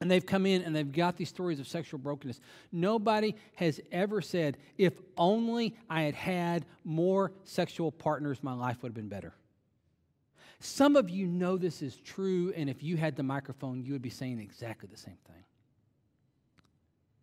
and 0.00 0.10
they've 0.10 0.26
come 0.26 0.46
in 0.46 0.62
and 0.62 0.74
they've 0.74 0.90
got 0.90 1.16
these 1.16 1.28
stories 1.28 1.60
of 1.60 1.68
sexual 1.68 1.98
brokenness. 2.00 2.40
Nobody 2.72 3.36
has 3.54 3.80
ever 3.92 4.20
said, 4.20 4.56
if 4.76 4.94
only 5.16 5.76
I 5.88 6.02
had 6.02 6.14
had 6.16 6.66
more 6.84 7.30
sexual 7.44 7.92
partners, 7.92 8.42
my 8.42 8.52
life 8.52 8.82
would 8.82 8.88
have 8.88 8.96
been 8.96 9.08
better. 9.08 9.32
Some 10.64 10.96
of 10.96 11.10
you 11.10 11.26
know 11.26 11.56
this 11.56 11.82
is 11.82 11.96
true, 11.96 12.52
and 12.56 12.70
if 12.70 12.82
you 12.82 12.96
had 12.96 13.16
the 13.16 13.22
microphone, 13.22 13.82
you 13.82 13.92
would 13.92 14.02
be 14.02 14.10
saying 14.10 14.38
exactly 14.38 14.88
the 14.90 14.98
same 14.98 15.18
thing. 15.26 15.44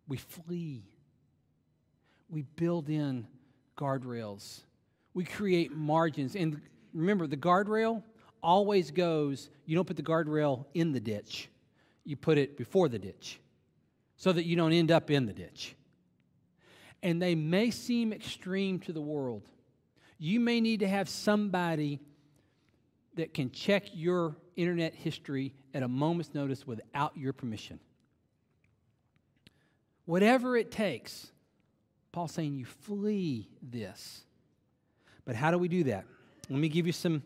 We 0.08 0.18
flee, 0.18 0.84
we 2.28 2.42
build 2.42 2.88
in 2.88 3.26
guardrails, 3.76 4.60
we 5.14 5.24
create 5.24 5.72
margins. 5.72 6.36
And 6.36 6.60
remember, 6.92 7.26
the 7.26 7.36
guardrail 7.36 8.02
always 8.42 8.90
goes, 8.90 9.50
you 9.66 9.74
don't 9.74 9.86
put 9.86 9.96
the 9.96 10.02
guardrail 10.02 10.66
in 10.74 10.92
the 10.92 11.00
ditch 11.00 11.48
you 12.04 12.16
put 12.16 12.38
it 12.38 12.56
before 12.56 12.88
the 12.88 12.98
ditch 12.98 13.40
so 14.16 14.32
that 14.32 14.44
you 14.44 14.56
don't 14.56 14.72
end 14.72 14.90
up 14.90 15.10
in 15.10 15.26
the 15.26 15.32
ditch. 15.32 15.74
And 17.02 17.20
they 17.20 17.34
may 17.34 17.70
seem 17.70 18.12
extreme 18.12 18.80
to 18.80 18.92
the 18.92 19.00
world. 19.00 19.42
You 20.18 20.40
may 20.40 20.60
need 20.60 20.80
to 20.80 20.88
have 20.88 21.08
somebody 21.08 22.00
that 23.14 23.34
can 23.34 23.50
check 23.50 23.84
your 23.92 24.36
internet 24.56 24.94
history 24.94 25.52
at 25.74 25.82
a 25.82 25.88
moment's 25.88 26.34
notice 26.34 26.66
without 26.66 27.16
your 27.16 27.32
permission. 27.32 27.80
Whatever 30.04 30.56
it 30.56 30.70
takes, 30.70 31.30
Paul's 32.12 32.32
saying 32.32 32.54
you 32.54 32.64
flee 32.64 33.48
this. 33.62 34.24
But 35.24 35.36
how 35.36 35.50
do 35.50 35.58
we 35.58 35.68
do 35.68 35.84
that? 35.84 36.04
Let 36.48 36.58
me 36.58 36.68
give 36.68 36.86
you 36.86 36.92
some 36.92 37.22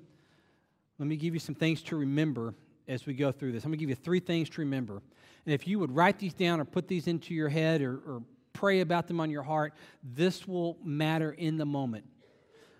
let 0.99 1.09
me 1.09 1.17
give 1.17 1.35
you 1.35 1.41
some 1.41 1.55
things 1.57 1.83
to 1.83 1.97
remember 1.97 2.55
as 2.87 3.05
we 3.05 3.15
go 3.15 3.33
through 3.33 3.53
this. 3.53 3.65
I'm 3.65 3.71
going 3.71 3.79
to 3.79 3.83
give 3.83 3.89
you 3.89 3.97
three 3.97 4.21
things 4.21 4.49
to 4.51 4.61
remember. 4.61 5.03
And 5.45 5.53
if 5.53 5.67
you 5.67 5.79
would 5.81 5.95
write 5.95 6.19
these 6.19 6.35
down 6.35 6.61
or 6.61 6.65
put 6.65 6.87
these 6.87 7.09
into 7.09 7.35
your 7.35 7.49
head 7.49 7.83
or, 7.83 7.95
or 8.07 8.23
pray 8.53 8.81
about 8.81 9.09
them 9.09 9.19
on 9.21 9.31
your 9.31 9.43
heart, 9.43 9.75
this 10.03 10.47
will 10.47 10.79
matter 10.85 11.33
in 11.33 11.57
the 11.57 11.67
moment. 11.67 12.05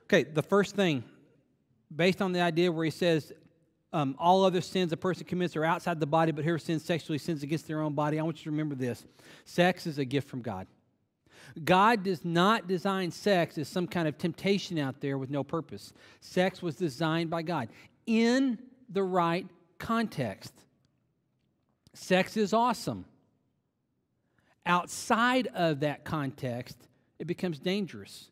Okay, 0.05 0.23
the 0.23 0.43
first 0.43 0.77
thing, 0.77 1.03
based 1.95 2.23
on 2.23 2.33
the 2.33 2.41
idea 2.41 2.71
where 2.71 2.85
he 2.85 2.91
says, 2.91 3.33
um, 3.93 4.17
all 4.19 4.45
other 4.45 4.61
sins 4.61 4.93
a 4.93 4.97
person 4.97 5.25
commits 5.25 5.55
are 5.55 5.65
outside 5.65 6.01
the 6.01 6.07
body, 6.07 6.33
but 6.33 6.45
whoever 6.45 6.59
sins 6.59 6.85
sexually 6.85 7.19
sins 7.19 7.43
against 7.43 7.69
their 7.69 7.81
own 7.81 7.95
body. 7.95 8.19
I 8.19 8.23
want 8.23 8.39
you 8.39 8.45
to 8.45 8.51
remember 8.51 8.75
this 8.75 9.05
sex 9.45 9.87
is 9.87 9.99
a 9.99 10.05
gift 10.05 10.29
from 10.29 10.43
God. 10.43 10.67
God 11.63 12.03
does 12.03 12.25
not 12.25 12.67
design 12.67 13.11
sex 13.13 13.57
as 13.59 13.69
some 13.69 13.87
kind 13.87 14.09
of 14.09 14.19
temptation 14.19 14.79
out 14.79 15.01
there 15.01 15.17
with 15.19 15.31
no 15.31 15.45
purpose. 15.45 15.93
Sex 16.21 16.63
was 16.63 16.75
designed 16.75 17.31
by 17.31 17.43
God 17.43 17.69
in 18.07 18.59
the 18.89 19.03
right 19.03 19.47
context. 19.79 20.53
Sex 21.93 22.37
is 22.37 22.53
awesome. 22.53 23.05
Outside 24.67 25.47
of 25.55 25.81
that 25.81 26.05
context, 26.05 26.77
it 27.19 27.27
becomes 27.27 27.59
dangerous. 27.59 28.31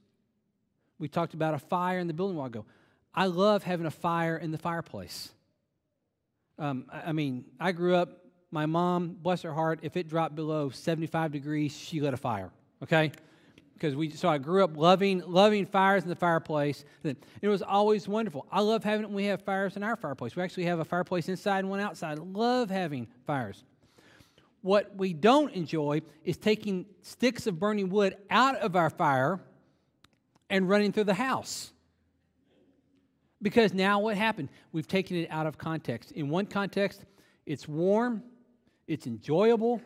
We 0.99 1.07
talked 1.07 1.35
about 1.35 1.55
a 1.55 1.59
fire 1.59 1.99
in 1.99 2.07
the 2.09 2.15
building 2.15 2.37
a 2.37 2.39
while 2.39 2.49
ago. 2.49 2.65
I 3.15 3.27
love 3.27 3.63
having 3.63 3.87
a 3.87 3.91
fire 3.91 4.37
in 4.37 4.51
the 4.51 4.59
fireplace. 4.59 5.31
Um, 6.59 6.87
I 6.91 7.13
mean, 7.13 7.45
I 7.59 7.73
grew 7.73 7.95
up, 7.95 8.25
my 8.51 8.67
mom, 8.67 9.17
bless 9.21 9.43
her 9.43 9.53
heart, 9.53 9.81
if 9.83 9.97
it 9.97 10.09
dropped 10.09 10.35
below 10.35 10.71
75 10.71 11.33
degrees, 11.33 11.77
she 11.77 12.01
lit 12.01 12.15
a 12.15 12.19
fire, 12.19 12.51
okay? 12.83 13.13
because 13.83 13.97
we 13.97 14.11
so 14.11 14.29
I 14.29 14.39
grew 14.39 14.63
up 14.63 14.77
loving 14.77 15.25
loving 15.27 15.67
fires 15.67 16.05
in 16.05 16.09
the 16.09 16.15
fireplace. 16.15 16.85
It 17.03 17.49
was 17.49 17.63
always 17.63 18.07
wonderful. 18.07 18.47
I 18.51 18.61
love 18.61 18.85
having 18.85 19.13
we 19.13 19.25
have 19.25 19.43
fires 19.43 19.77
in 19.77 19.83
our 19.83 19.97
fireplace. 19.97 20.37
We 20.37 20.43
actually 20.45 20.67
have 20.67 20.79
a 20.79 20.85
fireplace 20.85 21.29
inside 21.29 21.61
and 21.61 21.71
one 21.71 21.81
outside. 21.81 22.21
I 22.21 22.23
love 22.23 22.71
having 22.71 23.09
fires. 23.27 23.65
What 24.61 24.95
we 24.95 25.13
don't 25.13 25.53
enjoy 25.53 26.03
is 26.25 26.37
taking 26.37 26.87
sticks 27.01 27.49
of 27.49 27.59
burning 27.59 27.91
wood 27.91 28.17
out 28.31 28.55
of 28.59 28.77
our 28.77 28.89
fire 28.89 29.41
and 30.49 30.69
running 30.69 30.93
through 30.93 31.05
the 31.05 31.15
house. 31.15 31.73
Because 33.43 33.75
now 33.75 33.99
what 33.99 34.17
happened? 34.17 34.49
We've 34.71 34.87
taken 34.87 35.17
it 35.17 35.29
out 35.31 35.47
of 35.47 35.59
context. 35.59 36.13
In 36.13 36.29
one 36.29 36.47
context, 36.47 37.05
it's 37.45 37.67
warm, 37.67 38.23
it's 38.87 39.07
enjoyable, 39.07 39.83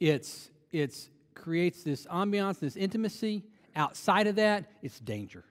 it's 0.00 0.50
it's 0.72 1.08
creates 1.34 1.84
this 1.84 2.06
ambiance, 2.06 2.58
this 2.58 2.76
intimacy. 2.76 3.44
Outside 3.76 4.26
of 4.26 4.36
that, 4.36 4.64
it's 4.82 4.98
danger. 4.98 5.44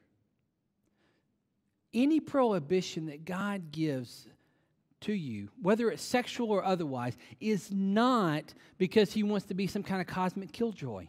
Any 1.94 2.20
prohibition 2.20 3.06
that 3.06 3.24
God 3.24 3.72
gives 3.72 4.28
to 5.02 5.14
you, 5.14 5.50
whether 5.62 5.90
it's 5.90 6.04
sexual 6.04 6.52
or 6.52 6.66
otherwise, 6.66 7.16
is 7.40 7.72
not 7.72 8.54
because 8.78 9.14
He 9.14 9.24
wants 9.24 9.46
to 9.46 9.54
be 9.54 9.68
some 9.68 9.84
kind 9.84 10.02
of 10.02 10.08
cosmic 10.08 10.52
killjoy. 10.52 11.08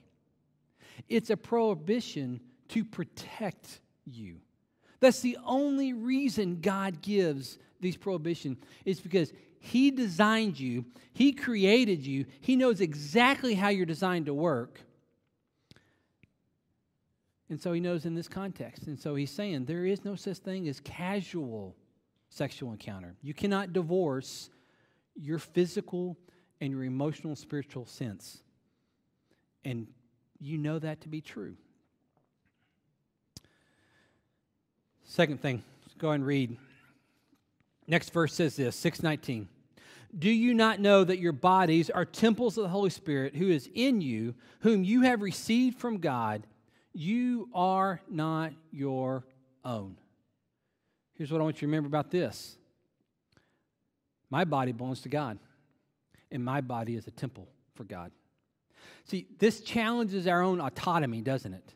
It's 1.08 1.30
a 1.30 1.36
prohibition 1.36 2.40
to 2.68 2.84
protect 2.84 3.80
you. 4.04 4.36
That's 5.06 5.20
the 5.20 5.38
only 5.46 5.92
reason 5.92 6.60
God 6.60 7.00
gives 7.00 7.58
these 7.80 7.96
prohibitions, 7.96 8.58
is 8.84 8.98
because 8.98 9.32
he 9.60 9.92
designed 9.92 10.58
you, 10.58 10.84
He 11.12 11.32
created 11.32 12.04
you, 12.04 12.26
He 12.40 12.56
knows 12.56 12.80
exactly 12.80 13.54
how 13.54 13.68
you're 13.68 13.86
designed 13.86 14.26
to 14.26 14.34
work. 14.34 14.80
And 17.48 17.60
so 17.60 17.72
He 17.72 17.78
knows 17.78 18.04
in 18.04 18.16
this 18.16 18.26
context. 18.26 18.88
And 18.88 18.98
so 18.98 19.14
He's 19.14 19.30
saying 19.30 19.66
there 19.66 19.86
is 19.86 20.04
no 20.04 20.16
such 20.16 20.38
thing 20.38 20.66
as 20.66 20.80
casual 20.80 21.76
sexual 22.28 22.72
encounter. 22.72 23.14
You 23.22 23.32
cannot 23.32 23.72
divorce 23.72 24.50
your 25.14 25.38
physical 25.38 26.18
and 26.60 26.72
your 26.72 26.82
emotional 26.82 27.36
spiritual 27.36 27.86
sense. 27.86 28.42
And 29.64 29.86
you 30.40 30.58
know 30.58 30.80
that 30.80 31.02
to 31.02 31.08
be 31.08 31.20
true. 31.20 31.54
Second 35.06 35.40
thing, 35.40 35.62
go 35.98 36.10
and 36.10 36.26
read. 36.26 36.56
Next 37.86 38.12
verse 38.12 38.34
says 38.34 38.56
this 38.56 38.76
619. 38.76 39.48
Do 40.18 40.30
you 40.30 40.54
not 40.54 40.80
know 40.80 41.04
that 41.04 41.18
your 41.18 41.32
bodies 41.32 41.90
are 41.90 42.04
temples 42.04 42.56
of 42.58 42.62
the 42.64 42.68
Holy 42.68 42.90
Spirit 42.90 43.36
who 43.36 43.48
is 43.48 43.68
in 43.74 44.00
you, 44.00 44.34
whom 44.60 44.82
you 44.84 45.02
have 45.02 45.22
received 45.22 45.78
from 45.78 45.98
God? 45.98 46.46
You 46.92 47.48
are 47.54 48.00
not 48.08 48.52
your 48.72 49.24
own. 49.64 49.96
Here's 51.14 51.30
what 51.30 51.40
I 51.40 51.44
want 51.44 51.56
you 51.56 51.60
to 51.60 51.66
remember 51.66 51.88
about 51.88 52.10
this 52.10 52.56
my 54.30 54.44
body 54.44 54.72
belongs 54.72 55.02
to 55.02 55.08
God, 55.08 55.38
and 56.32 56.44
my 56.44 56.60
body 56.60 56.96
is 56.96 57.06
a 57.06 57.12
temple 57.12 57.48
for 57.74 57.84
God. 57.84 58.10
See, 59.04 59.26
this 59.38 59.60
challenges 59.60 60.26
our 60.26 60.42
own 60.42 60.60
autonomy, 60.60 61.20
doesn't 61.20 61.54
it? 61.54 61.74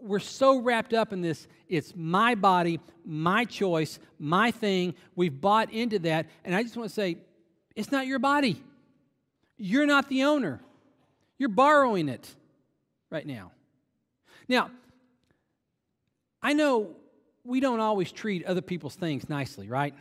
We're 0.00 0.18
so 0.18 0.58
wrapped 0.58 0.92
up 0.92 1.12
in 1.12 1.22
this, 1.22 1.46
it's 1.68 1.94
my 1.96 2.34
body, 2.34 2.80
my 3.04 3.44
choice, 3.44 3.98
my 4.18 4.50
thing. 4.50 4.94
We've 5.16 5.40
bought 5.40 5.72
into 5.72 5.98
that. 6.00 6.26
And 6.44 6.54
I 6.54 6.62
just 6.62 6.76
want 6.76 6.88
to 6.88 6.94
say, 6.94 7.16
it's 7.74 7.90
not 7.90 8.06
your 8.06 8.18
body. 8.18 8.62
You're 9.56 9.86
not 9.86 10.08
the 10.08 10.24
owner. 10.24 10.60
You're 11.38 11.48
borrowing 11.48 12.08
it 12.08 12.28
right 13.10 13.26
now. 13.26 13.52
Now, 14.48 14.70
I 16.42 16.52
know 16.52 16.90
we 17.44 17.60
don't 17.60 17.80
always 17.80 18.12
treat 18.12 18.44
other 18.44 18.60
people's 18.60 18.96
things 18.96 19.28
nicely, 19.28 19.68
right? 19.68 19.94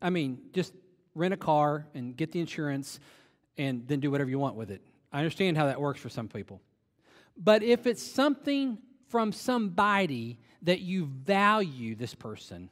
I 0.00 0.10
mean, 0.10 0.38
just 0.52 0.72
rent 1.14 1.34
a 1.34 1.36
car 1.36 1.86
and 1.94 2.16
get 2.16 2.32
the 2.32 2.40
insurance 2.40 3.00
and 3.58 3.86
then 3.86 4.00
do 4.00 4.10
whatever 4.10 4.30
you 4.30 4.38
want 4.38 4.54
with 4.54 4.70
it. 4.70 4.80
I 5.12 5.18
understand 5.18 5.56
how 5.56 5.66
that 5.66 5.80
works 5.80 6.00
for 6.00 6.08
some 6.08 6.28
people. 6.28 6.60
But 7.38 7.62
if 7.62 7.86
it's 7.86 8.02
something 8.02 8.78
from 9.08 9.32
somebody 9.32 10.40
that 10.62 10.80
you 10.80 11.06
value 11.06 11.94
this 11.94 12.14
person, 12.14 12.68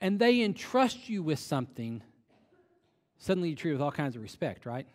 and 0.00 0.18
they 0.18 0.42
entrust 0.42 1.08
you 1.08 1.22
with 1.22 1.40
something, 1.40 2.02
suddenly 3.18 3.50
you 3.50 3.56
treat 3.56 3.72
it 3.72 3.74
with 3.74 3.82
all 3.82 3.90
kinds 3.90 4.14
of 4.14 4.22
respect, 4.22 4.66
right? 4.66 4.86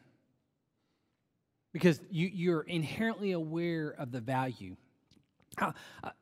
Because 1.73 1.99
you, 2.09 2.29
you're 2.33 2.61
inherently 2.61 3.33
aware 3.33 3.89
of 3.89 4.11
the 4.11 4.21
value. 4.21 4.77
I'll, 5.57 5.75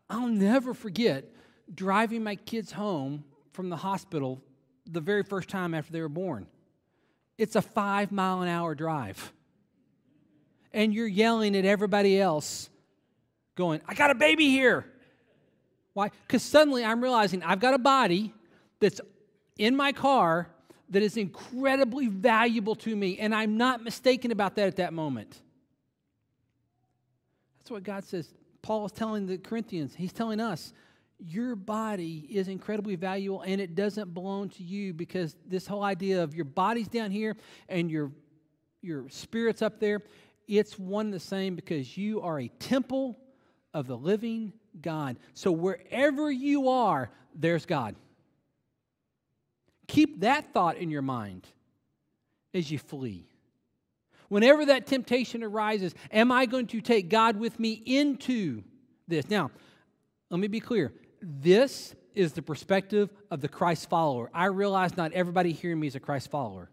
I'll 0.09 0.27
never 0.27 0.73
forget 0.73 1.25
driving 1.73 2.23
my 2.23 2.35
kids 2.35 2.71
home 2.71 3.23
from 3.53 3.69
the 3.69 3.77
hospital 3.77 4.41
the 4.85 5.01
very 5.01 5.23
first 5.23 5.49
time 5.49 5.73
after 5.73 5.91
they 5.91 6.01
were 6.01 6.09
born. 6.09 6.47
It's 7.37 7.55
a 7.55 7.61
five 7.61 8.11
mile 8.11 8.41
an 8.41 8.49
hour 8.49 8.75
drive 8.75 9.33
and 10.75 10.93
you're 10.93 11.07
yelling 11.07 11.55
at 11.55 11.63
everybody 11.63 12.19
else, 12.19 12.69
going, 13.55 13.79
I 13.87 13.93
got 13.93 14.11
a 14.11 14.15
baby 14.15 14.49
here. 14.49 14.85
Why? 15.93 16.11
Because 16.27 16.43
suddenly 16.43 16.83
I'm 16.83 17.01
realizing 17.01 17.41
I've 17.41 17.61
got 17.61 17.73
a 17.73 17.79
body 17.79 18.33
that's 18.81 18.99
in 19.57 19.73
my 19.77 19.93
car 19.93 20.49
that 20.89 21.01
is 21.01 21.15
incredibly 21.15 22.07
valuable 22.07 22.75
to 22.75 22.93
me, 22.93 23.17
and 23.17 23.33
I'm 23.33 23.55
not 23.55 23.83
mistaken 23.83 24.31
about 24.31 24.57
that 24.57 24.67
at 24.67 24.75
that 24.75 24.93
moment. 24.93 25.41
That's 27.57 27.71
what 27.71 27.83
God 27.83 28.03
says. 28.03 28.33
Paul 28.61 28.85
is 28.85 28.91
telling 28.91 29.27
the 29.27 29.37
Corinthians, 29.37 29.95
he's 29.95 30.11
telling 30.11 30.41
us, 30.41 30.73
your 31.17 31.55
body 31.55 32.27
is 32.29 32.49
incredibly 32.49 32.97
valuable 32.97 33.41
and 33.43 33.61
it 33.61 33.73
doesn't 33.73 34.13
belong 34.13 34.49
to 34.49 34.63
you 34.63 34.93
because 34.93 35.37
this 35.47 35.65
whole 35.65 35.83
idea 35.83 36.21
of 36.21 36.35
your 36.35 36.43
body's 36.43 36.89
down 36.89 37.09
here 37.09 37.37
and 37.69 37.89
your 37.89 38.11
your 38.81 39.09
spirit's 39.09 39.61
up 39.61 39.79
there 39.79 40.01
it's 40.47 40.77
one 40.77 41.07
and 41.07 41.13
the 41.13 41.19
same 41.19 41.55
because 41.55 41.97
you 41.97 42.21
are 42.21 42.39
a 42.39 42.47
temple 42.47 43.17
of 43.73 43.87
the 43.87 43.97
living 43.97 44.53
God. 44.81 45.17
So 45.33 45.51
wherever 45.51 46.31
you 46.31 46.69
are, 46.69 47.11
there's 47.33 47.65
God. 47.65 47.95
Keep 49.87 50.21
that 50.21 50.53
thought 50.53 50.77
in 50.77 50.89
your 50.89 51.01
mind 51.01 51.47
as 52.53 52.71
you 52.71 52.79
flee. 52.79 53.27
Whenever 54.29 54.65
that 54.65 54.87
temptation 54.87 55.43
arises, 55.43 55.93
am 56.11 56.31
I 56.31 56.45
going 56.45 56.67
to 56.67 56.81
take 56.81 57.09
God 57.09 57.37
with 57.37 57.59
me 57.59 57.71
into 57.85 58.63
this? 59.07 59.29
Now, 59.29 59.51
let 60.29 60.39
me 60.39 60.47
be 60.47 60.59
clear. 60.59 60.91
This 61.21 61.93
is 62.15 62.33
the 62.33 62.41
perspective 62.41 63.13
of 63.29 63.41
the 63.41 63.47
Christ 63.47 63.89
follower. 63.89 64.31
I 64.33 64.45
realize 64.45 64.97
not 64.97 65.11
everybody 65.13 65.51
hearing 65.51 65.79
me 65.79 65.87
is 65.87 65.95
a 65.95 65.99
Christ 65.99 66.31
follower, 66.31 66.71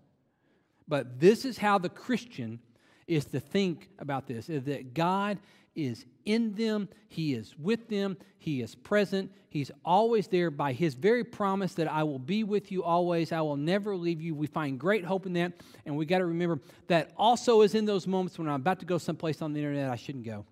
but 0.88 1.20
this 1.20 1.44
is 1.44 1.58
how 1.58 1.78
the 1.78 1.88
Christian 1.88 2.61
is 3.07 3.25
to 3.27 3.41
think 3.41 3.88
about 3.99 4.27
this 4.27 4.49
is 4.49 4.65
that 4.65 4.95
God 4.95 5.38
is 5.75 6.05
in 6.25 6.55
them, 6.55 6.88
He 7.09 7.35
is 7.35 7.55
with 7.59 7.88
them, 7.88 8.17
He 8.38 8.61
is 8.62 8.75
present, 8.75 9.33
He's 9.49 9.71
always 9.85 10.29
there 10.29 10.51
by 10.51 10.73
His 10.73 10.95
very 10.95 11.25
promise 11.25 11.75
that 11.75 11.91
I 11.91 12.03
will 12.03 12.19
be 12.19 12.45
with 12.45 12.71
you 12.71 12.85
always, 12.85 13.33
I 13.33 13.41
will 13.41 13.57
never 13.57 13.97
leave 13.97 14.21
you. 14.21 14.35
We 14.35 14.47
find 14.47 14.79
great 14.79 15.05
hope 15.05 15.27
in 15.27 15.33
that, 15.35 15.53
and 15.87 15.97
we 15.97 16.07
got 16.07 16.19
to 16.19 16.27
remember 16.27 16.61
that 16.88 17.12
also 17.17 17.62
is 17.62 17.75
in 17.75 17.85
those 17.85 18.07
moments 18.07 18.38
when 18.38 18.49
I'm 18.49 18.57
about 18.57 18.81
to 18.81 18.87
go 18.87 18.99
someplace 18.99 19.43
on 19.43 19.53
the 19.53 19.61
internet 19.61 19.91
I 19.91 19.97
shouldn't 19.97 20.25
go. 20.25 20.45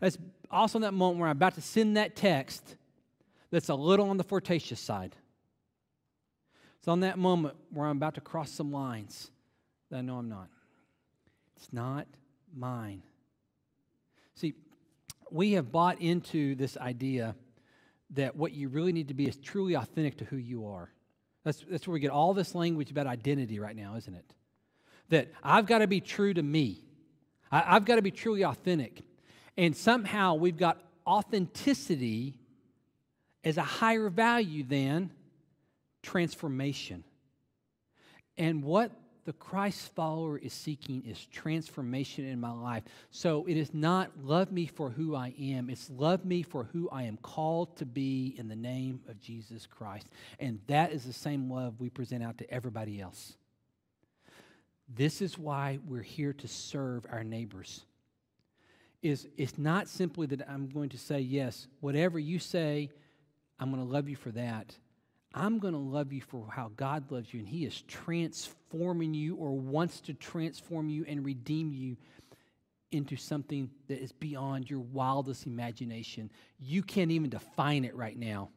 That's 0.00 0.16
also 0.50 0.78
in 0.78 0.82
that 0.82 0.94
moment 0.94 1.20
where 1.20 1.28
I'm 1.28 1.36
about 1.36 1.54
to 1.56 1.60
send 1.60 1.96
that 1.96 2.16
text 2.16 2.76
that's 3.50 3.68
a 3.68 3.74
little 3.74 4.08
on 4.10 4.16
the 4.16 4.24
flirtatious 4.24 4.80
side. 4.80 5.16
It's 6.78 6.88
on 6.88 7.00
that 7.00 7.18
moment 7.18 7.56
where 7.70 7.86
I'm 7.86 7.96
about 7.96 8.14
to 8.14 8.20
cross 8.20 8.50
some 8.50 8.72
lines 8.72 9.30
that 9.90 9.98
I 9.98 10.00
know 10.00 10.16
I'm 10.16 10.28
not. 10.28 10.48
It's 11.60 11.72
not 11.74 12.06
mine. 12.56 13.02
See, 14.34 14.54
we 15.30 15.52
have 15.52 15.70
bought 15.70 16.00
into 16.00 16.54
this 16.54 16.78
idea 16.78 17.36
that 18.14 18.34
what 18.34 18.52
you 18.52 18.68
really 18.68 18.92
need 18.92 19.08
to 19.08 19.14
be 19.14 19.28
is 19.28 19.36
truly 19.36 19.74
authentic 19.74 20.16
to 20.18 20.24
who 20.24 20.38
you 20.38 20.66
are. 20.66 20.90
That's, 21.44 21.62
that's 21.70 21.86
where 21.86 21.92
we 21.92 22.00
get 22.00 22.10
all 22.10 22.32
this 22.32 22.54
language 22.54 22.90
about 22.90 23.06
identity 23.06 23.60
right 23.60 23.76
now, 23.76 23.96
isn't 23.96 24.14
it? 24.14 24.34
That 25.10 25.32
I've 25.42 25.66
got 25.66 25.78
to 25.78 25.86
be 25.86 26.00
true 26.00 26.32
to 26.32 26.42
me, 26.42 26.82
I, 27.52 27.76
I've 27.76 27.84
got 27.84 27.96
to 27.96 28.02
be 28.02 28.10
truly 28.10 28.42
authentic. 28.42 29.02
And 29.58 29.76
somehow 29.76 30.34
we've 30.34 30.56
got 30.56 30.82
authenticity 31.06 32.38
as 33.44 33.58
a 33.58 33.62
higher 33.62 34.08
value 34.08 34.64
than 34.64 35.10
transformation. 36.02 37.04
And 38.38 38.62
what 38.64 38.92
the 39.24 39.32
Christ 39.34 39.94
follower 39.94 40.38
is 40.38 40.52
seeking 40.52 41.02
is 41.06 41.26
transformation 41.26 42.24
in 42.26 42.40
my 42.40 42.52
life. 42.52 42.84
So 43.10 43.46
it 43.46 43.56
is 43.56 43.74
not 43.74 44.10
love 44.22 44.50
me 44.50 44.66
for 44.66 44.90
who 44.90 45.14
I 45.14 45.34
am, 45.38 45.70
it's 45.70 45.90
love 45.90 46.24
me 46.24 46.42
for 46.42 46.64
who 46.72 46.88
I 46.90 47.04
am 47.04 47.16
called 47.18 47.76
to 47.78 47.86
be 47.86 48.34
in 48.38 48.48
the 48.48 48.56
name 48.56 49.00
of 49.08 49.20
Jesus 49.20 49.66
Christ. 49.66 50.08
And 50.38 50.60
that 50.66 50.92
is 50.92 51.04
the 51.04 51.12
same 51.12 51.50
love 51.50 51.74
we 51.78 51.90
present 51.90 52.22
out 52.22 52.38
to 52.38 52.50
everybody 52.50 53.00
else. 53.00 53.34
This 54.88 55.22
is 55.22 55.38
why 55.38 55.78
we're 55.86 56.02
here 56.02 56.32
to 56.32 56.48
serve 56.48 57.06
our 57.10 57.22
neighbors. 57.22 57.82
Is 59.02 59.28
it's 59.36 59.56
not 59.56 59.88
simply 59.88 60.26
that 60.26 60.48
I'm 60.48 60.68
going 60.68 60.90
to 60.90 60.98
say 60.98 61.20
yes, 61.20 61.68
whatever 61.80 62.18
you 62.18 62.38
say, 62.38 62.90
I'm 63.58 63.70
going 63.70 63.84
to 63.84 63.90
love 63.90 64.08
you 64.08 64.16
for 64.16 64.30
that. 64.32 64.74
I'm 65.32 65.58
going 65.58 65.74
to 65.74 65.80
love 65.80 66.12
you 66.12 66.20
for 66.20 66.46
how 66.50 66.72
God 66.76 67.10
loves 67.10 67.32
you, 67.32 67.40
and 67.40 67.48
He 67.48 67.64
is 67.64 67.82
transforming 67.82 69.14
you 69.14 69.36
or 69.36 69.52
wants 69.52 70.00
to 70.02 70.14
transform 70.14 70.88
you 70.88 71.04
and 71.06 71.24
redeem 71.24 71.72
you 71.72 71.96
into 72.90 73.14
something 73.16 73.70
that 73.86 74.02
is 74.02 74.10
beyond 74.10 74.68
your 74.68 74.80
wildest 74.80 75.46
imagination. 75.46 76.30
You 76.58 76.82
can't 76.82 77.12
even 77.12 77.30
define 77.30 77.84
it 77.84 77.94
right 77.94 78.18
now, 78.18 78.50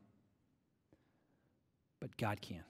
but 1.99 2.17
God 2.17 2.41
can. 2.41 2.63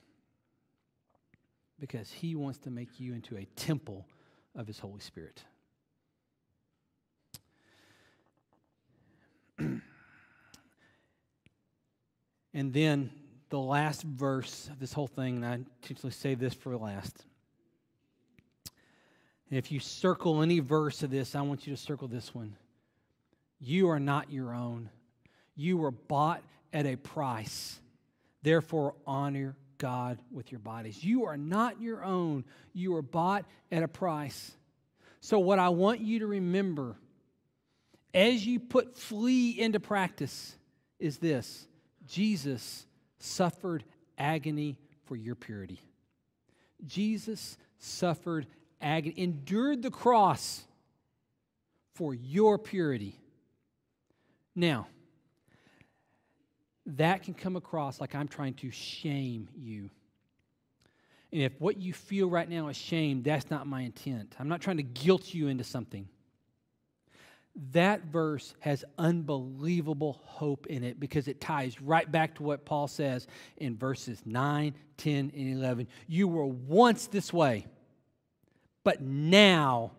Because 1.80 2.12
He 2.12 2.36
wants 2.36 2.60
to 2.60 2.70
make 2.70 3.00
you 3.00 3.14
into 3.14 3.38
a 3.38 3.46
temple 3.56 4.06
of 4.54 4.68
His 4.68 4.80
Holy 4.80 5.00
Spirit. 5.00 5.42
and 9.58 9.82
then 12.54 13.10
the 13.54 13.60
last 13.60 14.02
verse 14.02 14.68
of 14.72 14.80
this 14.80 14.94
whole 14.94 15.06
thing, 15.06 15.36
and 15.36 15.46
I 15.46 15.54
intentionally 15.84 16.12
save 16.12 16.40
this 16.40 16.56
for 16.56 16.76
last. 16.76 17.24
And 19.48 19.60
if 19.60 19.72
you 19.72 19.80
circle 19.80 20.42
any 20.42 20.58
verse 20.58 21.04
of 21.04 21.12
this, 21.12 21.36
I 21.36 21.42
want 21.42 21.68
you 21.68 21.76
to 21.76 21.80
circle 21.80 22.08
this 22.08 22.34
one. 22.34 22.56
You 23.60 23.90
are 23.90 24.00
not 24.00 24.32
your 24.32 24.56
own. 24.56 24.90
You 25.56 25.78
were 25.78 25.92
bought 25.92 26.42
at 26.74 26.88
a 26.88 26.96
price. 26.96 27.78
Therefore, 28.42 28.96
honor 29.06 29.56
God 29.78 30.18
with 30.32 30.52
your 30.52 30.58
bodies. 30.58 31.04
You 31.04 31.26
are 31.26 31.38
not 31.38 31.80
your 31.80 32.04
own. 32.04 32.46
You 32.74 32.94
were 32.94 33.04
bought 33.04 33.46
at 33.72 33.84
a 33.84 33.88
price. 33.88 34.52
So, 35.22 35.38
what 35.38 35.60
I 35.60 35.70
want 35.70 36.00
you 36.00 36.18
to 36.22 36.26
remember 36.26 36.96
as 38.16 38.48
you 38.48 38.60
put 38.60 38.98
flee 38.98 39.52
into 39.52 39.80
practice 39.80 40.56
is 40.98 41.20
this 41.20 41.68
Jesus 42.08 42.88
suffered 43.24 43.84
agony 44.18 44.78
for 45.06 45.16
your 45.16 45.36
purity. 45.36 45.80
Jesus 46.86 47.58
suffered 47.80 48.46
agony, 48.82 49.16
endured 49.18 49.82
the 49.82 49.92
cross 49.92 50.64
for 51.96 52.14
your 52.14 52.58
purity. 52.58 53.18
Now, 54.56 54.88
that 56.86 57.24
can 57.24 57.34
come 57.34 57.56
across 57.56 58.02
like 58.02 58.14
I'm 58.14 58.28
trying 58.28 58.56
to 58.56 58.72
shame 58.72 59.48
you. 59.56 59.90
And 61.32 61.42
if 61.42 61.54
what 61.60 61.78
you 61.78 61.94
feel 61.94 62.30
right 62.30 62.48
now 62.48 62.68
is 62.68 62.78
shame, 62.78 63.24
that's 63.24 63.50
not 63.50 63.66
my 63.66 63.82
intent. 63.82 64.36
I'm 64.40 64.50
not 64.50 64.62
trying 64.62 64.78
to 64.78 64.84
guilt 64.84 65.34
you 65.34 65.48
into 65.48 65.64
something 65.64 66.08
that 67.72 68.06
verse 68.06 68.56
has 68.60 68.84
unbelievable 68.98 70.20
hope 70.24 70.66
in 70.68 70.84
it 70.84 71.00
because 71.00 71.28
it 71.28 71.40
ties 71.40 71.80
right 71.82 72.12
back 72.12 72.36
to 72.36 72.44
what 72.44 72.66
Paul 72.66 72.88
says 72.88 73.28
in 73.58 73.78
verses 73.78 74.22
9, 74.26 74.74
10, 74.98 75.32
and 75.36 75.58
11. 75.58 75.88
You 76.08 76.28
were 76.28 76.46
once 76.46 77.08
this 77.08 77.32
way, 77.32 77.68
but 78.84 79.02
now 79.02 79.92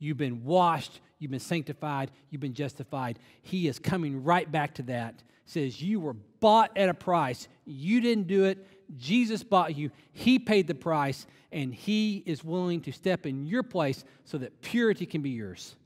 you've 0.00 0.16
been 0.16 0.44
washed, 0.44 1.00
you've 1.20 1.30
been 1.30 1.38
sanctified, 1.38 2.10
you've 2.28 2.40
been 2.40 2.54
justified. 2.54 3.20
He 3.42 3.68
is 3.68 3.78
coming 3.78 4.24
right 4.24 4.50
back 4.50 4.74
to 4.74 4.82
that. 4.84 5.22
Says, 5.46 5.80
You 5.80 6.00
were 6.00 6.16
bought 6.40 6.76
at 6.76 6.88
a 6.88 6.94
price. 6.94 7.46
You 7.66 8.00
didn't 8.00 8.26
do 8.26 8.44
it. 8.44 8.66
Jesus 8.96 9.44
bought 9.44 9.76
you. 9.76 9.90
He 10.12 10.40
paid 10.40 10.66
the 10.66 10.74
price, 10.74 11.26
and 11.52 11.72
He 11.72 12.24
is 12.26 12.42
willing 12.42 12.80
to 12.82 12.92
step 12.92 13.26
in 13.26 13.46
your 13.46 13.62
place 13.62 14.04
so 14.24 14.38
that 14.38 14.60
purity 14.60 15.06
can 15.06 15.22
be 15.22 15.30
yours 15.30 15.76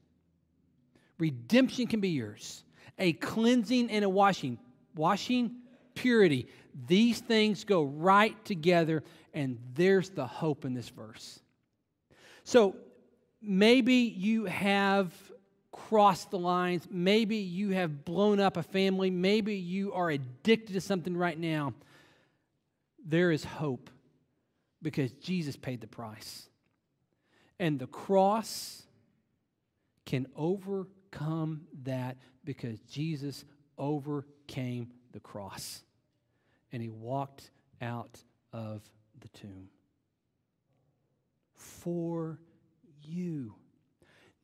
redemption 1.18 1.86
can 1.86 2.00
be 2.00 2.10
yours, 2.10 2.64
a 2.98 3.12
cleansing 3.14 3.90
and 3.90 4.04
a 4.04 4.08
washing. 4.08 4.58
Washing, 4.94 5.56
purity. 5.94 6.46
These 6.86 7.20
things 7.20 7.64
go 7.64 7.82
right 7.82 8.42
together, 8.44 9.02
and 9.32 9.58
there's 9.74 10.10
the 10.10 10.26
hope 10.26 10.64
in 10.64 10.74
this 10.74 10.88
verse. 10.88 11.40
So 12.44 12.76
maybe 13.42 13.94
you 13.94 14.44
have 14.44 15.12
crossed 15.72 16.30
the 16.30 16.38
lines. 16.38 16.86
Maybe 16.90 17.36
you 17.36 17.70
have 17.70 18.04
blown 18.04 18.38
up 18.38 18.56
a 18.56 18.62
family. 18.62 19.10
Maybe 19.10 19.56
you 19.56 19.92
are 19.92 20.10
addicted 20.10 20.74
to 20.74 20.80
something 20.80 21.16
right 21.16 21.38
now. 21.38 21.74
There 23.04 23.32
is 23.32 23.44
hope 23.44 23.90
because 24.80 25.12
Jesus 25.14 25.56
paid 25.56 25.80
the 25.80 25.86
price. 25.86 26.48
And 27.58 27.78
the 27.78 27.86
cross 27.86 28.82
can 30.06 30.26
over 30.36 30.86
overcome 31.14 31.62
that 31.84 32.16
because 32.44 32.78
Jesus 32.80 33.44
overcame 33.78 34.88
the 35.12 35.20
cross 35.20 35.82
and 36.72 36.82
he 36.82 36.88
walked 36.88 37.50
out 37.80 38.18
of 38.52 38.82
the 39.20 39.28
tomb. 39.28 39.68
For 41.54 42.38
you. 43.02 43.54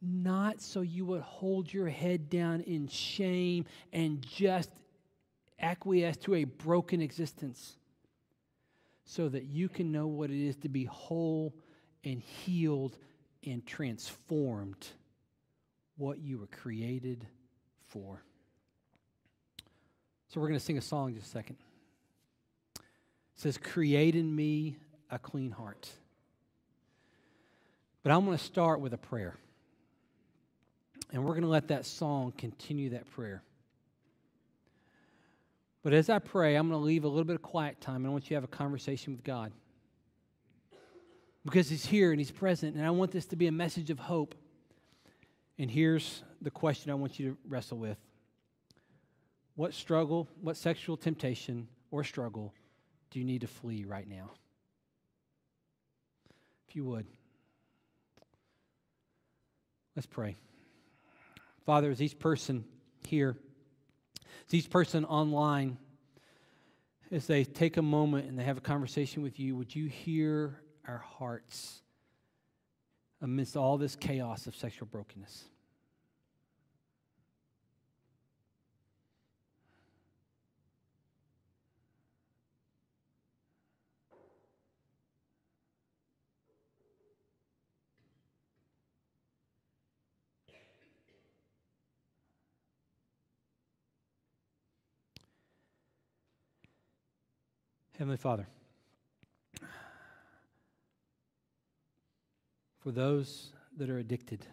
Not 0.03 0.63
so 0.63 0.81
you 0.81 1.05
would 1.07 1.21
hold 1.21 1.73
your 1.73 1.89
head 1.89 2.31
down 2.31 2.63
in 2.63 2.89
shame 2.89 3.67
and 3.93 4.23
just 4.23 4.71
acquiesce 5.59 6.17
to 6.19 6.37
a 6.37 6.45
broken 6.45 7.03
existence, 7.03 7.77
so 9.05 9.29
that 9.29 9.45
you 9.45 9.69
can 9.69 9.93
know 9.93 10.07
what 10.07 10.31
it 10.31 10.43
is 10.43 10.57
to 10.57 10.71
be 10.71 10.85
whole 10.85 11.55
and 12.03 12.21
healed 12.21 12.97
and 13.45 13.67
transformed 13.67 14.87
what 16.01 16.19
you 16.19 16.39
were 16.39 16.47
created 16.47 17.27
for. 17.89 18.23
So 20.29 20.41
we're 20.41 20.49
going 20.49 20.59
to 20.59 20.65
sing 20.65 20.79
a 20.79 20.83
song 20.83 21.09
in 21.09 21.15
just 21.17 21.27
a 21.27 21.31
second. 21.31 21.57
It 22.77 22.83
says, 23.37 23.59
Create 23.59 24.15
in 24.15 24.35
me 24.35 24.77
a 25.11 25.19
clean 25.19 25.51
heart. 25.51 25.91
But 28.03 28.13
I'm 28.13 28.25
going 28.25 28.37
to 28.37 28.43
start 28.43 28.81
with 28.81 28.95
a 28.95 28.99
prayer. 28.99 29.37
And 31.13 31.25
we're 31.25 31.33
going 31.33 31.43
to 31.43 31.49
let 31.49 31.69
that 31.69 31.85
song 31.85 32.33
continue 32.39 32.91
that 32.91 33.11
prayer. 33.11 33.43
But 35.83 35.93
as 35.93 36.09
I 36.09 36.19
pray, 36.19 36.57
I'm 36.57 36.69
going 36.69 36.81
to 36.81 36.85
leave 36.85 37.05
a 37.05 37.09
little 37.09 37.25
bit 37.25 37.37
of 37.37 37.43
quiet 37.43 37.81
time 37.81 37.97
and 37.97 38.07
I 38.07 38.11
want 38.11 38.25
you 38.25 38.29
to 38.31 38.35
have 38.37 38.45
a 38.45 38.49
conversation 38.49 39.13
with 39.13 39.25
God. 39.25 39.53
Because 41.45 41.69
He's 41.69 41.85
here 41.85 42.11
and 42.11 42.21
He's 42.21 42.31
present, 42.31 42.77
and 42.77 42.87
I 42.87 42.91
want 42.91 43.11
this 43.11 43.27
to 43.27 43.37
be 43.37 43.49
a 43.49 43.53
message 43.53 43.91
of 43.91 43.99
hope. 43.99 44.35
And 45.61 45.71
here's 45.71 46.23
the 46.41 46.51
question 46.51 46.91
I 46.91 46.95
want 46.95 47.21
you 47.21 47.33
to 47.33 47.37
wrestle 47.47 47.77
with 47.77 47.99
What 49.57 49.75
struggle, 49.75 50.27
what 50.41 50.57
sexual 50.57 50.97
temptation 50.97 51.69
or 51.91 52.03
struggle 52.03 52.55
do 53.11 53.19
you 53.19 53.27
need 53.27 53.43
to 53.43 53.47
flee 53.47 53.85
right 53.85 54.09
now? 54.09 54.31
If 56.67 56.77
you 56.77 56.87
would, 56.87 57.05
let's 59.95 60.07
pray. 60.07 60.37
Father, 61.67 61.91
as 61.91 62.01
each 62.01 62.19
person 62.19 62.65
here, 63.07 63.37
as 64.49 64.55
each 64.55 64.71
person 64.71 65.05
online, 65.05 65.77
as 67.13 67.27
they 67.27 67.45
take 67.45 67.77
a 67.77 67.83
moment 67.83 68.31
and 68.31 68.39
they 68.39 68.45
have 68.45 68.57
a 68.57 68.63
conversation 68.63 69.23
with 69.23 69.39
you, 69.39 69.57
would 69.57 69.77
you 69.77 69.89
hear 69.89 70.63
our 70.89 71.05
hearts 71.19 71.80
amidst 73.21 73.57
all 73.57 73.77
this 73.77 73.97
chaos 73.97 74.47
of 74.47 74.57
sexual 74.57 74.89
brokenness. 74.91 75.45
Heavenly 98.01 98.17
Father. 98.17 98.47
For 102.81 102.91
those 102.91 103.53
that 103.77 103.91
are 103.91 103.99
addicted, 103.99 104.45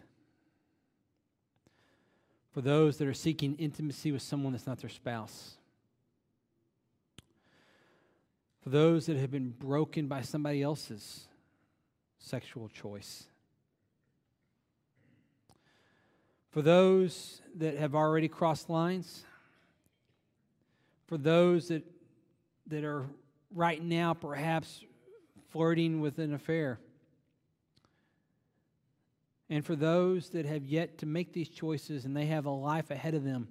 for 2.52 2.60
those 2.60 2.98
that 2.98 3.08
are 3.08 3.14
seeking 3.14 3.56
intimacy 3.56 4.12
with 4.12 4.22
someone 4.22 4.52
that's 4.52 4.66
not 4.66 4.78
their 4.78 4.90
spouse, 4.90 5.56
for 8.62 8.70
those 8.70 9.06
that 9.06 9.16
have 9.16 9.30
been 9.30 9.50
broken 9.50 10.08
by 10.08 10.20
somebody 10.20 10.62
else's 10.62 11.26
sexual 12.18 12.68
choice, 12.68 13.24
for 16.50 16.62
those 16.62 17.40
that 17.56 17.76
have 17.76 17.94
already 17.94 18.28
crossed 18.28 18.68
lines, 18.68 19.24
for 21.06 21.16
those 21.16 21.68
that, 21.68 21.82
that 22.66 22.84
are 22.84 23.06
right 23.54 23.82
now 23.82 24.12
perhaps 24.12 24.84
flirting 25.50 26.00
with 26.00 26.18
an 26.18 26.34
affair. 26.34 26.78
And 29.50 29.64
for 29.64 29.76
those 29.76 30.30
that 30.30 30.44
have 30.44 30.64
yet 30.64 30.98
to 30.98 31.06
make 31.06 31.32
these 31.32 31.48
choices 31.48 32.04
and 32.04 32.16
they 32.16 32.26
have 32.26 32.46
a 32.46 32.50
life 32.50 32.90
ahead 32.90 33.14
of 33.14 33.24
them, 33.24 33.48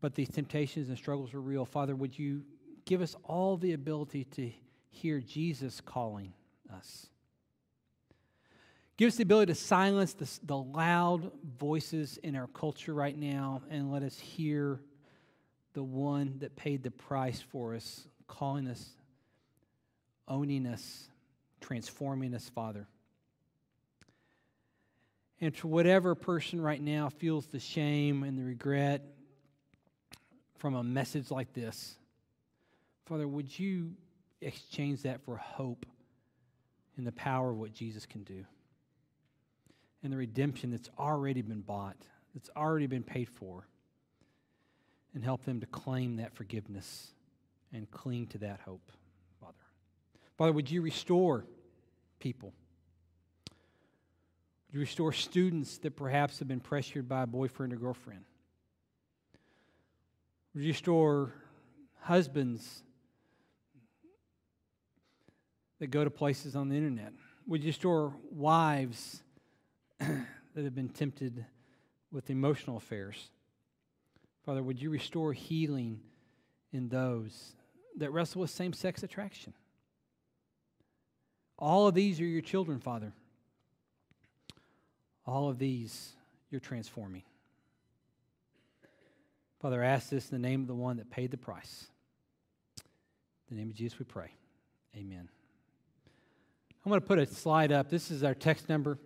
but 0.00 0.14
these 0.14 0.28
temptations 0.28 0.88
and 0.88 0.96
struggles 0.96 1.34
are 1.34 1.40
real, 1.40 1.64
Father, 1.64 1.96
would 1.96 2.16
you 2.16 2.44
give 2.84 3.02
us 3.02 3.16
all 3.24 3.56
the 3.56 3.72
ability 3.72 4.24
to 4.24 4.50
hear 4.90 5.20
Jesus 5.20 5.80
calling 5.80 6.32
us? 6.72 7.08
Give 8.96 9.08
us 9.08 9.16
the 9.16 9.22
ability 9.22 9.52
to 9.52 9.58
silence 9.58 10.12
the, 10.14 10.28
the 10.44 10.56
loud 10.56 11.30
voices 11.58 12.16
in 12.18 12.34
our 12.36 12.48
culture 12.48 12.94
right 12.94 13.16
now 13.16 13.62
and 13.70 13.92
let 13.92 14.02
us 14.02 14.18
hear 14.18 14.80
the 15.74 15.82
one 15.82 16.34
that 16.40 16.56
paid 16.56 16.82
the 16.82 16.90
price 16.90 17.40
for 17.40 17.74
us, 17.74 18.08
calling 18.26 18.66
us, 18.66 18.90
owning 20.26 20.66
us, 20.66 21.08
transforming 21.60 22.34
us, 22.34 22.48
Father. 22.48 22.88
And 25.40 25.56
for 25.56 25.68
whatever 25.68 26.14
person 26.14 26.60
right 26.60 26.80
now 26.82 27.10
feels 27.10 27.46
the 27.46 27.60
shame 27.60 28.24
and 28.24 28.38
the 28.38 28.42
regret 28.42 29.02
from 30.56 30.74
a 30.74 30.82
message 30.82 31.30
like 31.30 31.52
this, 31.52 31.96
Father, 33.06 33.28
would 33.28 33.56
you 33.56 33.92
exchange 34.40 35.02
that 35.02 35.22
for 35.24 35.36
hope 35.36 35.86
in 36.96 37.04
the 37.04 37.12
power 37.12 37.50
of 37.50 37.56
what 37.58 37.72
Jesus 37.72 38.04
can 38.04 38.24
do? 38.24 38.44
And 40.02 40.12
the 40.12 40.16
redemption 40.16 40.70
that's 40.70 40.90
already 40.98 41.42
been 41.42 41.60
bought, 41.60 41.96
that's 42.34 42.50
already 42.56 42.86
been 42.86 43.04
paid 43.04 43.28
for, 43.28 43.66
and 45.14 45.22
help 45.24 45.44
them 45.44 45.60
to 45.60 45.66
claim 45.66 46.16
that 46.16 46.34
forgiveness 46.34 47.12
and 47.72 47.90
cling 47.90 48.26
to 48.28 48.38
that 48.38 48.60
hope, 48.64 48.92
Father. 49.40 49.54
Father, 50.36 50.52
would 50.52 50.70
you 50.70 50.82
restore 50.82 51.44
people? 52.18 52.52
Restore 54.72 55.12
students 55.12 55.78
that 55.78 55.96
perhaps 55.96 56.38
have 56.40 56.48
been 56.48 56.60
pressured 56.60 57.08
by 57.08 57.22
a 57.22 57.26
boyfriend 57.26 57.72
or 57.72 57.76
girlfriend? 57.76 58.24
Restore 60.54 61.32
husbands 62.00 62.82
that 65.78 65.86
go 65.88 66.04
to 66.04 66.10
places 66.10 66.54
on 66.54 66.68
the 66.68 66.76
internet? 66.76 67.12
Would 67.46 67.62
you 67.62 67.68
restore 67.68 68.14
wives 68.30 69.22
that 69.98 70.26
have 70.56 70.74
been 70.74 70.90
tempted 70.90 71.46
with 72.12 72.28
emotional 72.28 72.76
affairs? 72.76 73.30
Father, 74.44 74.62
would 74.62 74.80
you 74.80 74.90
restore 74.90 75.32
healing 75.32 76.00
in 76.72 76.88
those 76.88 77.54
that 77.96 78.10
wrestle 78.12 78.42
with 78.42 78.50
same 78.50 78.72
sex 78.72 79.02
attraction? 79.02 79.54
All 81.58 81.88
of 81.88 81.94
these 81.94 82.20
are 82.20 82.26
your 82.26 82.42
children, 82.42 82.80
Father. 82.80 83.12
All 85.28 85.50
of 85.50 85.58
these 85.58 86.14
you're 86.50 86.58
transforming. 86.58 87.22
Father, 89.60 89.84
I 89.84 89.88
ask 89.88 90.08
this 90.08 90.30
in 90.30 90.40
the 90.40 90.48
name 90.48 90.62
of 90.62 90.68
the 90.68 90.74
one 90.74 90.96
that 90.96 91.10
paid 91.10 91.30
the 91.30 91.36
price. 91.36 91.86
In 93.50 93.56
the 93.56 93.60
name 93.60 93.68
of 93.68 93.76
Jesus, 93.76 93.98
we 93.98 94.06
pray. 94.06 94.30
Amen. 94.96 95.28
I'm 96.82 96.88
going 96.88 97.02
to 97.02 97.06
put 97.06 97.18
a 97.18 97.26
slide 97.26 97.72
up. 97.72 97.90
This 97.90 98.10
is 98.10 98.24
our 98.24 98.34
text 98.34 98.70
number. 98.70 98.98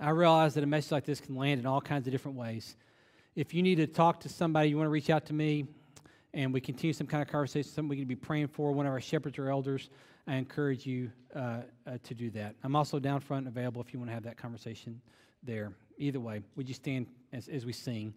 I 0.00 0.10
realize 0.10 0.54
that 0.54 0.64
a 0.64 0.66
message 0.66 0.92
like 0.92 1.04
this 1.04 1.20
can 1.20 1.36
land 1.36 1.60
in 1.60 1.66
all 1.66 1.82
kinds 1.82 2.06
of 2.06 2.12
different 2.12 2.38
ways. 2.38 2.74
If 3.34 3.52
you 3.52 3.62
need 3.62 3.74
to 3.74 3.86
talk 3.86 4.20
to 4.20 4.30
somebody, 4.30 4.70
you 4.70 4.78
want 4.78 4.86
to 4.86 4.90
reach 4.92 5.10
out 5.10 5.26
to 5.26 5.34
me, 5.34 5.66
and 6.32 6.54
we 6.54 6.60
continue 6.62 6.94
some 6.94 7.06
kind 7.06 7.22
of 7.22 7.28
conversation, 7.28 7.70
something 7.70 7.90
we 7.90 7.98
can 7.98 8.08
be 8.08 8.16
praying 8.16 8.48
for, 8.48 8.72
one 8.72 8.86
of 8.86 8.92
our 8.92 9.00
shepherds 9.00 9.38
or 9.38 9.50
elders, 9.50 9.90
I 10.26 10.36
encourage 10.36 10.86
you 10.86 11.10
uh, 11.34 11.58
uh, 11.86 11.98
to 12.02 12.14
do 12.14 12.30
that. 12.30 12.54
I'm 12.64 12.74
also 12.74 12.98
down 12.98 13.20
front 13.20 13.46
available 13.46 13.82
if 13.82 13.92
you 13.92 13.98
want 13.98 14.08
to 14.08 14.14
have 14.14 14.24
that 14.24 14.38
conversation 14.38 15.02
there. 15.46 15.72
Either 15.98 16.20
way, 16.20 16.42
would 16.56 16.68
you 16.68 16.74
stand 16.74 17.06
as, 17.32 17.48
as 17.48 17.64
we 17.64 17.72
sing? 17.72 18.12